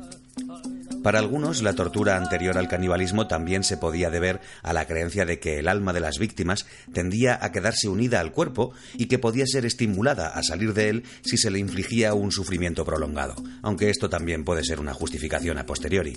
Para 1.04 1.18
algunos, 1.18 1.62
la 1.62 1.74
tortura 1.74 2.16
anterior 2.16 2.56
al 2.56 2.66
canibalismo 2.66 3.26
también 3.26 3.62
se 3.62 3.76
podía 3.76 4.08
deber 4.08 4.40
a 4.62 4.72
la 4.72 4.86
creencia 4.86 5.26
de 5.26 5.38
que 5.38 5.58
el 5.58 5.68
alma 5.68 5.92
de 5.92 6.00
las 6.00 6.18
víctimas 6.18 6.64
tendía 6.94 7.38
a 7.42 7.52
quedarse 7.52 7.88
unida 7.88 8.20
al 8.20 8.32
cuerpo 8.32 8.72
y 8.94 9.04
que 9.04 9.18
podía 9.18 9.44
ser 9.46 9.66
estimulada 9.66 10.28
a 10.28 10.42
salir 10.42 10.72
de 10.72 10.88
él 10.88 11.04
si 11.22 11.36
se 11.36 11.50
le 11.50 11.58
infligía 11.58 12.14
un 12.14 12.32
sufrimiento 12.32 12.86
prolongado, 12.86 13.34
aunque 13.60 13.90
esto 13.90 14.08
también 14.08 14.44
puede 14.44 14.64
ser 14.64 14.80
una 14.80 14.94
justificación 14.94 15.58
a 15.58 15.66
posteriori. 15.66 16.16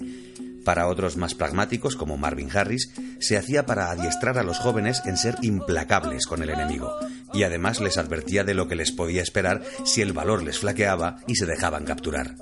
Para 0.64 0.88
otros 0.88 1.16
más 1.16 1.34
pragmáticos, 1.34 1.96
como 1.96 2.18
Marvin 2.18 2.50
Harris, 2.54 2.92
se 3.20 3.38
hacía 3.38 3.66
para 3.66 3.90
adiestrar 3.90 4.38
a 4.38 4.44
los 4.44 4.58
jóvenes 4.58 5.02
en 5.06 5.16
ser 5.16 5.36
implacables 5.42 6.26
con 6.26 6.44
el 6.44 6.50
enemigo, 6.50 6.92
y 7.34 7.44
además 7.44 7.80
les 7.80 7.98
advertía 7.98 8.44
de 8.44 8.54
lo 8.54 8.68
que 8.68 8.76
les 8.76 8.92
podía 8.92 9.22
esperar 9.22 9.64
si 9.86 10.02
el 10.02 10.14
valor 10.14 10.44
les 10.44 10.60
flaqueaba 10.60 11.18
y 11.28 11.36
se 11.36 11.46
dejaban 11.46 11.86
capturar. 11.86 12.36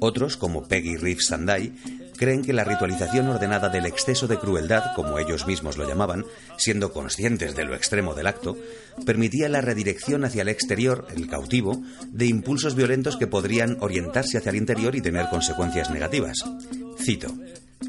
Otros, 0.00 0.36
como 0.36 0.66
Peggy 0.66 0.96
Reeves 0.96 1.26
Sandai, 1.26 1.72
creen 2.16 2.42
que 2.42 2.52
la 2.52 2.64
ritualización 2.64 3.28
ordenada 3.28 3.68
del 3.68 3.86
exceso 3.86 4.28
de 4.28 4.38
crueldad, 4.38 4.94
como 4.94 5.18
ellos 5.18 5.46
mismos 5.46 5.76
lo 5.76 5.88
llamaban, 5.88 6.24
siendo 6.56 6.92
conscientes 6.92 7.54
de 7.54 7.64
lo 7.64 7.74
extremo 7.74 8.14
del 8.14 8.26
acto, 8.26 8.56
permitía 9.06 9.48
la 9.48 9.60
redirección 9.60 10.24
hacia 10.24 10.42
el 10.42 10.48
exterior, 10.48 11.06
el 11.14 11.28
cautivo, 11.28 11.82
de 12.08 12.26
impulsos 12.26 12.74
violentos 12.74 13.16
que 13.16 13.26
podrían 13.26 13.76
orientarse 13.80 14.38
hacia 14.38 14.50
el 14.50 14.56
interior 14.56 14.94
y 14.94 15.00
tener 15.00 15.28
consecuencias 15.28 15.90
negativas. 15.90 16.44
Cito. 16.98 17.34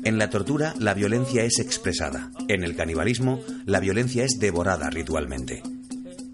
En 0.04 0.18
la 0.18 0.30
tortura 0.30 0.74
la 0.80 0.96
violencia 0.96 1.44
es 1.44 1.60
expresada, 1.60 2.32
en 2.48 2.64
el 2.64 2.76
canibalismo 2.76 3.42
la 3.66 3.80
violencia 3.80 4.24
es 4.26 4.40
devorada 4.40 4.90
ritualmente 4.90 5.62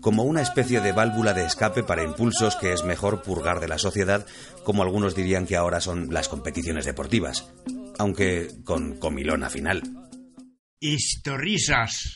como 0.02 0.24
una 0.24 0.42
especie 0.42 0.82
de 0.82 0.92
válvula 0.92 1.34
de 1.34 1.46
escape 1.46 1.84
para 1.84 2.04
impulsos 2.04 2.56
que 2.56 2.74
es 2.74 2.84
mejor 2.84 3.22
purgar 3.22 3.60
de 3.60 3.68
la 3.68 3.78
sociedad, 3.78 4.26
como 4.64 4.84
algunos 4.84 5.16
dirían 5.16 5.46
que 5.46 5.56
ahora 5.56 5.82
son 5.82 6.14
las 6.14 6.30
competiciones 6.30 6.86
deportivas, 6.86 7.52
aunque 7.98 8.48
con 8.64 8.98
comilona 8.98 9.50
final. 9.50 9.84
Historisas. 10.80 12.16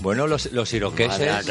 Bueno, 0.00 0.26
los, 0.26 0.50
los 0.50 0.72
iroqueses. 0.74 1.46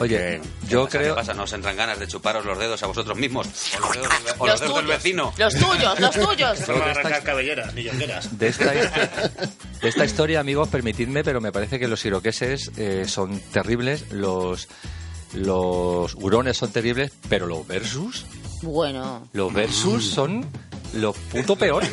Oye, 0.00 0.40
¿Qué 0.40 0.66
yo 0.68 0.84
pasa? 0.84 0.98
creo... 0.98 1.14
¿Qué 1.14 1.20
pasa? 1.20 1.34
¿No 1.34 1.42
os 1.44 1.52
entran 1.52 1.76
ganas 1.76 1.98
de 1.98 2.06
chuparos 2.06 2.44
los 2.44 2.58
dedos 2.58 2.82
a 2.82 2.86
vosotros 2.86 3.16
mismos? 3.16 3.46
¿O 3.46 3.80
los 3.80 3.92
dedos, 3.94 4.08
del- 4.24 4.34
o 4.38 4.46
los 4.46 4.48
Los 4.48 4.60
dedos 4.60 4.74
del 4.76 4.84
tuyos. 4.84 5.02
vecino? 5.02 5.34
Los 5.36 5.54
tuyos, 5.54 6.00
los 6.00 6.10
tuyos. 6.14 6.68
No 6.68 6.74
me 6.74 6.80
va 6.80 6.84
a 6.84 6.86
de 6.86 6.92
esta- 6.92 7.00
arrancar 7.00 7.22
cabelleras 7.22 7.74
ni 7.74 7.82
yongueras. 7.84 8.38
De 8.38 8.48
esta, 8.48 8.70
de 8.72 9.88
esta 9.88 10.04
historia, 10.04 10.40
amigos, 10.40 10.68
permitidme, 10.68 11.22
pero 11.24 11.40
me 11.40 11.52
parece 11.52 11.78
que 11.78 11.88
los 11.88 12.04
iroqueses 12.04 12.70
eh, 12.76 13.04
son 13.06 13.38
terribles, 13.52 14.10
los, 14.10 14.68
los 15.32 16.14
hurones 16.14 16.56
son 16.56 16.70
terribles, 16.72 17.12
pero 17.28 17.46
los 17.46 17.66
versus, 17.66 18.24
Bueno, 18.62 19.28
los 19.32 19.52
versus 19.52 20.08
son 20.10 20.46
lo 20.94 21.12
puto 21.12 21.56
peor. 21.56 21.84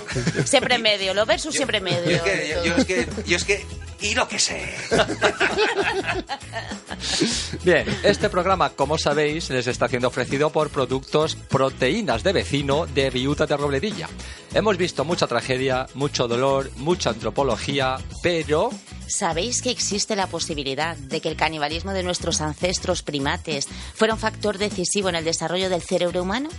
siempre 0.45 0.75
en 0.75 0.81
medio, 0.83 1.13
los 1.13 1.25
versus 1.27 1.55
siempre 1.55 1.79
Yo 1.79 1.83
medio. 1.85 2.11
es 2.17 2.21
que, 2.21 2.49
yo, 2.53 2.63
yo 2.65 2.75
es 2.75 2.85
que, 2.85 3.07
yo 3.25 3.37
es 3.37 3.43
que, 3.43 3.65
y 4.01 4.15
lo 4.15 4.27
que 4.27 4.39
sé. 4.39 4.73
Bien, 7.63 7.85
este 8.03 8.29
programa, 8.29 8.71
como 8.71 8.97
sabéis, 8.97 9.49
les 9.49 9.67
está 9.67 9.87
siendo 9.87 10.07
ofrecido 10.07 10.49
por 10.49 10.69
productos 10.69 11.35
Proteínas 11.35 12.23
de 12.23 12.33
Vecino 12.33 12.87
de 12.87 13.09
Viuta 13.09 13.45
de 13.45 13.57
Robledilla. 13.57 14.09
Hemos 14.53 14.77
visto 14.77 15.05
mucha 15.05 15.27
tragedia, 15.27 15.87
mucho 15.93 16.27
dolor, 16.27 16.71
mucha 16.77 17.11
antropología, 17.11 17.97
pero 18.21 18.69
¿Sabéis 19.07 19.61
que 19.61 19.71
existe 19.71 20.15
la 20.15 20.27
posibilidad 20.27 20.95
de 20.95 21.19
que 21.19 21.27
el 21.27 21.35
canibalismo 21.35 21.91
de 21.91 22.01
nuestros 22.01 22.39
ancestros 22.39 23.03
primates 23.03 23.67
fuera 23.93 24.13
un 24.13 24.19
factor 24.19 24.57
decisivo 24.57 25.09
en 25.09 25.15
el 25.15 25.25
desarrollo 25.25 25.69
del 25.69 25.81
cerebro 25.81 26.23
humano? 26.23 26.49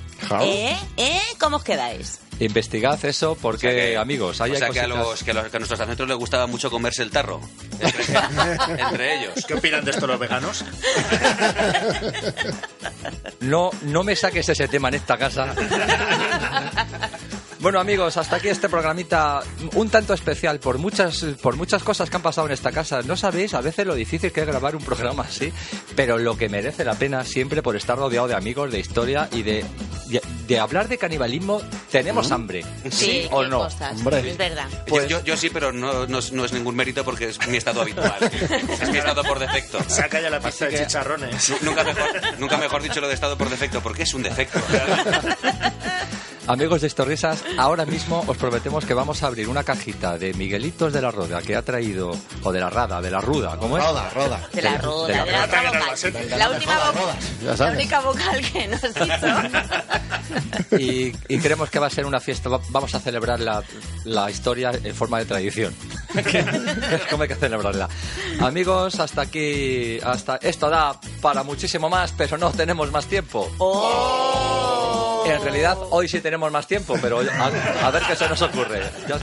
¿Eh? 0.43 0.77
¿Eh? 0.99 1.21
¿Cómo 1.41 1.57
os 1.57 1.65
quedáis? 1.65 2.21
Investigad 2.45 3.03
eso 3.05 3.37
porque, 3.41 3.69
O 3.69 3.71
sea 3.71 3.81
que- 3.81 3.97
amigos, 3.97 4.41
ahí 4.41 4.51
o 4.51 4.55
hay 4.55 4.59
sea 4.61 4.71
que 4.71 4.81
a, 4.81 4.87
los, 4.87 5.23
que, 5.23 5.31
a 5.31 5.35
los- 5.35 5.49
que 5.49 5.57
a 5.57 5.61
nuestros 5.61 5.81
ancestros 5.81 6.09
les 6.09 6.19
gustaba 6.19 6.47
mucho 6.47 6.71
comerse 6.71 7.03
el 7.03 7.11
tarro. 7.11 7.41
Entre, 7.81 8.05
entre 8.83 9.19
ellos. 9.19 9.45
¿Qué 9.47 9.55
opinan 9.55 9.85
de 9.85 9.91
esto 9.93 10.07
los 10.07 10.19
veganos? 10.19 10.65
No, 13.41 13.71
no 13.83 14.05
me 14.05 14.15
saques 14.15 14.49
ese 14.49 14.69
tema 14.69 14.89
en 14.89 14.95
esta 14.95 15.17
casa. 15.19 15.55
Bueno 17.61 17.79
amigos, 17.79 18.17
hasta 18.17 18.37
aquí 18.37 18.49
este 18.49 18.69
programita 18.69 19.41
un 19.75 19.89
tanto 19.89 20.15
especial 20.15 20.59
por 20.59 20.79
muchas 20.79 21.25
por 21.41 21.55
muchas 21.55 21.85
cosas 21.85 22.11
que 22.11 22.17
han 22.17 22.23
pasado 22.23 22.49
en 22.49 22.53
esta 22.55 22.73
casa. 22.73 23.03
No 23.03 23.17
sabéis 23.17 23.55
a 23.55 23.61
veces 23.61 23.87
lo 23.87 23.95
difícil 23.95 24.33
que 24.33 24.41
es 24.41 24.47
grabar 24.49 24.75
un 24.75 24.83
programa 24.83 25.23
así, 25.23 25.53
pero 25.95 26.19
lo 26.19 26.37
que 26.37 26.49
merece 26.49 26.85
la 26.85 26.95
pena 26.95 27.25
siempre 27.25 27.63
por 27.63 27.77
estar 27.77 27.97
rodeado 27.97 28.27
de 28.27 28.35
amigos, 28.35 28.73
de 28.73 28.81
historia 28.81 29.29
y 29.31 29.45
de 29.45 29.65
de, 30.55 30.61
hablar 30.61 30.88
de 30.88 30.99
canibalismo 30.99 31.61
tenemos 31.91 32.31
hambre, 32.33 32.65
sí, 32.91 33.27
o 33.31 33.43
qué 33.43 33.49
no. 33.49 33.59
cosas. 33.59 33.97
Es 34.01 34.37
verdad. 34.37 34.67
Yo- 34.87 35.07
yo, 35.07 35.25
yo 35.25 35.37
sí, 35.37 35.51
pero 35.51 35.73
no, 35.73 36.07
no 36.07 36.19
es, 36.19 36.33
no 36.33 36.45
es 36.45 36.53
ningún 36.53 36.75
mérito 36.77 37.05
porque 37.05 37.27
es 37.29 37.47
mi 37.49 37.57
estado 37.57 37.83
habitual. 37.83 38.17
Es 38.83 38.88
mi 38.91 38.99
estado 38.99 39.23
por 39.25 39.38
defecto. 39.38 39.79
Saca 39.88 40.21
ya 40.21 40.31
la 40.31 40.41
pista 40.41 40.67
de 40.67 40.79
chicharrones. 40.79 41.49
Nu- 41.51 41.57
Nunca 41.62 41.85
mejor, 41.85 42.38
nunca 42.38 42.57
mejor 42.59 42.83
dicho 42.83 43.01
lo 43.01 43.09
de 43.09 43.15
estado 43.15 43.37
por 43.38 43.49
defecto, 43.51 43.81
porque 43.83 44.03
es 44.03 44.15
un 44.15 44.23
defecto. 44.23 44.61
Amigos 46.49 46.81
de 46.81 46.89
Estorrisas, 46.89 47.45
ahora 47.57 47.87
mismo 47.87 48.25
os 48.27 48.37
prometemos 48.37 48.85
que 48.85 48.95
vamos 48.95 49.23
a 49.23 49.29
abrir 49.29 49.49
una 49.49 49.63
cajita 49.63 50.19
de 50.19 50.35
Miguelitos 50.35 50.93
de 50.93 51.01
la 51.01 51.11
Roda 51.13 51.41
que 51.41 51.55
ha 51.55 51.63
traído, 51.63 52.17
o 52.43 52.53
de 52.53 52.59
la 52.59 52.69
Rada, 52.69 53.01
de 53.01 53.11
la 53.13 53.21
Ruda, 53.21 53.57
¿cómo 53.59 53.79
es? 53.79 53.85
Roda, 53.85 54.11
roda. 54.11 54.49
De 54.53 54.61
la 54.61 54.77
roda, 54.79 55.07
de 55.07 55.13
de 55.15 55.19
la 55.21 55.25
la, 55.39 55.45
otra 55.45 55.63
roda. 55.63 55.79
vocal. 55.81 56.39
La 56.39 56.51
última 56.51 56.91
vocal. 56.91 57.17
La 57.59 57.71
única 57.71 58.01
vocal 58.01 58.41
que 58.53 58.69
nos 58.69 58.83
hizo. 58.85 60.79
y, 60.79 61.13
y 61.29 61.39
creemos 61.39 61.71
que 61.71 61.79
va 61.79 61.87
a 61.87 61.91
ser 61.91 62.07
una 62.07 62.19
fiesta. 62.21 62.49
Va- 62.49 62.61
Vamos 62.71 62.93
a 62.95 63.01
celebrar 63.01 63.39
la, 63.39 63.63
la 64.05 64.29
historia 64.31 64.73
en 64.83 64.95
forma 64.97 65.21
de 65.21 65.27
tradición. 65.27 65.73
Como 67.11 67.23
hay 67.23 67.29
que 67.29 67.37
celebrarla. 67.37 67.89
Amigos, 68.41 68.99
hasta 68.99 69.23
aquí. 69.23 70.01
hasta 70.03 70.37
Esto 70.43 70.69
da 70.69 70.99
para 71.21 71.45
muchísimo 71.45 71.89
más, 71.89 72.13
pero 72.17 72.37
no 72.37 72.51
tenemos 72.51 72.91
más 72.91 73.07
tiempo. 73.07 73.49
En 75.27 75.43
realidad, 75.43 75.79
hoy 75.91 76.09
sí 76.09 76.21
tenemos 76.21 76.51
más 76.53 76.67
tiempo, 76.67 76.97
pero 77.01 77.21
a, 77.21 77.87
a 77.87 77.91
ver 77.91 78.03
qué 78.07 78.17
se 78.17 78.29
nos 78.29 78.41
ocurre. 78.43 78.83
Ya- 79.09 79.19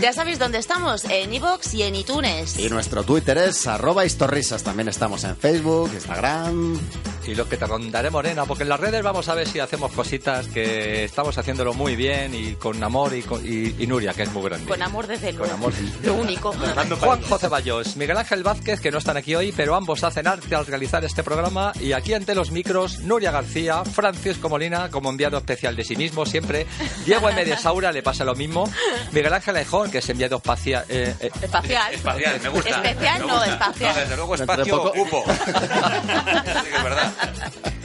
Ya 0.00 0.12
sabéis 0.12 0.38
dónde 0.38 0.58
estamos, 0.58 1.04
en 1.04 1.32
iVoox 1.34 1.74
y 1.74 1.82
en 1.82 1.94
iTunes. 1.96 2.58
Y 2.58 2.68
nuestro 2.68 3.02
Twitter 3.04 3.38
es 3.38 3.66
arroba 3.66 4.04
historrisas. 4.04 4.62
También 4.62 4.88
estamos 4.88 5.24
en 5.24 5.36
Facebook, 5.36 5.90
Instagram. 5.92 6.78
Y 7.26 7.34
lo 7.34 7.48
que 7.48 7.56
te 7.56 7.66
rondaré 7.66 8.10
morena, 8.10 8.44
porque 8.44 8.62
en 8.64 8.68
las 8.68 8.80
redes 8.80 9.02
vamos 9.02 9.28
a 9.28 9.34
ver 9.34 9.48
si 9.48 9.60
hacemos 9.60 9.92
cositas 9.92 10.46
que 10.48 11.04
estamos 11.04 11.36
haciéndolo 11.38 11.74
muy 11.74 11.96
bien 11.96 12.34
y 12.34 12.54
con 12.54 12.82
amor 12.82 13.14
y, 13.14 13.22
con- 13.22 13.44
y- 13.44 13.74
y 13.82 13.86
Nuria, 13.86 14.12
que 14.12 14.22
es 14.24 14.32
muy 14.32 14.42
grande. 14.44 14.66
Con 14.66 14.82
amor 14.82 15.06
desde 15.06 15.32
luego. 15.32 15.44
Con 15.46 15.54
amor. 15.54 15.72
Lo 16.02 16.14
único. 16.14 16.52
Juan 17.00 17.22
José 17.22 17.48
Bayos, 17.48 17.96
Miguel 17.96 18.16
Ángel 18.16 18.42
Vázquez, 18.42 18.80
que 18.80 18.90
no 18.90 18.98
están 18.98 19.16
aquí 19.16 19.34
hoy, 19.34 19.52
pero 19.52 19.74
ambos 19.74 20.04
hacen 20.04 20.26
arte 20.26 20.54
al 20.54 20.66
realizar 20.66 21.04
este 21.04 21.22
programa. 21.22 21.72
Y 21.80 21.92
aquí 21.92 22.14
ante 22.14 22.34
los 22.34 22.50
micros, 22.50 23.00
Nuria 23.00 23.30
García, 23.30 23.84
Francisco 23.84 24.48
Molina, 24.48 24.90
como 24.90 25.10
enviado 25.10 25.38
especial 25.38 25.76
de 25.76 25.84
sí 25.84 25.96
mismo, 25.96 26.26
siempre. 26.26 26.66
Diego 27.04 27.28
M. 27.30 27.44
de 27.44 27.56
Saura, 27.56 27.92
le 27.92 28.02
pasa 28.02 28.24
lo 28.24 28.34
mismo. 28.34 28.68
Miguel 29.12 29.32
Ángel 29.32 29.56
Ejón, 29.56 29.90
que 29.90 29.98
es 29.98 30.08
enviado 30.08 30.36
espacial. 30.36 30.84
eh, 30.88 31.14
eh, 31.20 31.30
Espacial. 31.42 31.94
Espacial, 31.94 32.40
me 32.42 32.48
gusta. 32.48 32.70
Especial 32.70 33.20
me 33.20 33.26
no, 33.26 33.44
espacial. 33.44 33.94
No, 33.94 34.00
desde 34.00 34.16
luego 34.16 34.34
espacio 34.34 34.82
ocupo. 34.82 35.24
Sí 35.34 36.70
que 36.70 36.76
es 36.76 36.84
verdad. 36.84 37.12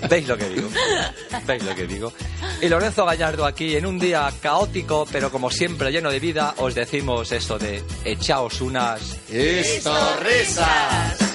¿Veis 0.10 0.28
lo 0.28 0.38
que 0.38 0.50
digo? 0.50 0.70
¿Veis 1.46 1.64
lo 1.64 1.76
que 1.76 1.88
digo? 1.88 2.12
Y 2.62 2.68
Lorenzo 2.68 3.06
Gallardo 3.06 3.46
aquí, 3.46 3.76
en 3.76 3.86
un 3.86 4.00
día 4.00 4.32
caótico, 4.42 5.06
pero 5.12 5.32
como 5.32 5.52
siempre 5.52 5.92
lleno 5.92 6.10
de 6.10 6.20
vida, 6.20 6.56
os 6.58 6.74
decimos 6.76 7.32
eso 7.32 7.60
de 7.60 7.84
echaos 8.06 8.62
unas... 8.62 9.18
¡Historrisas! 9.30 11.29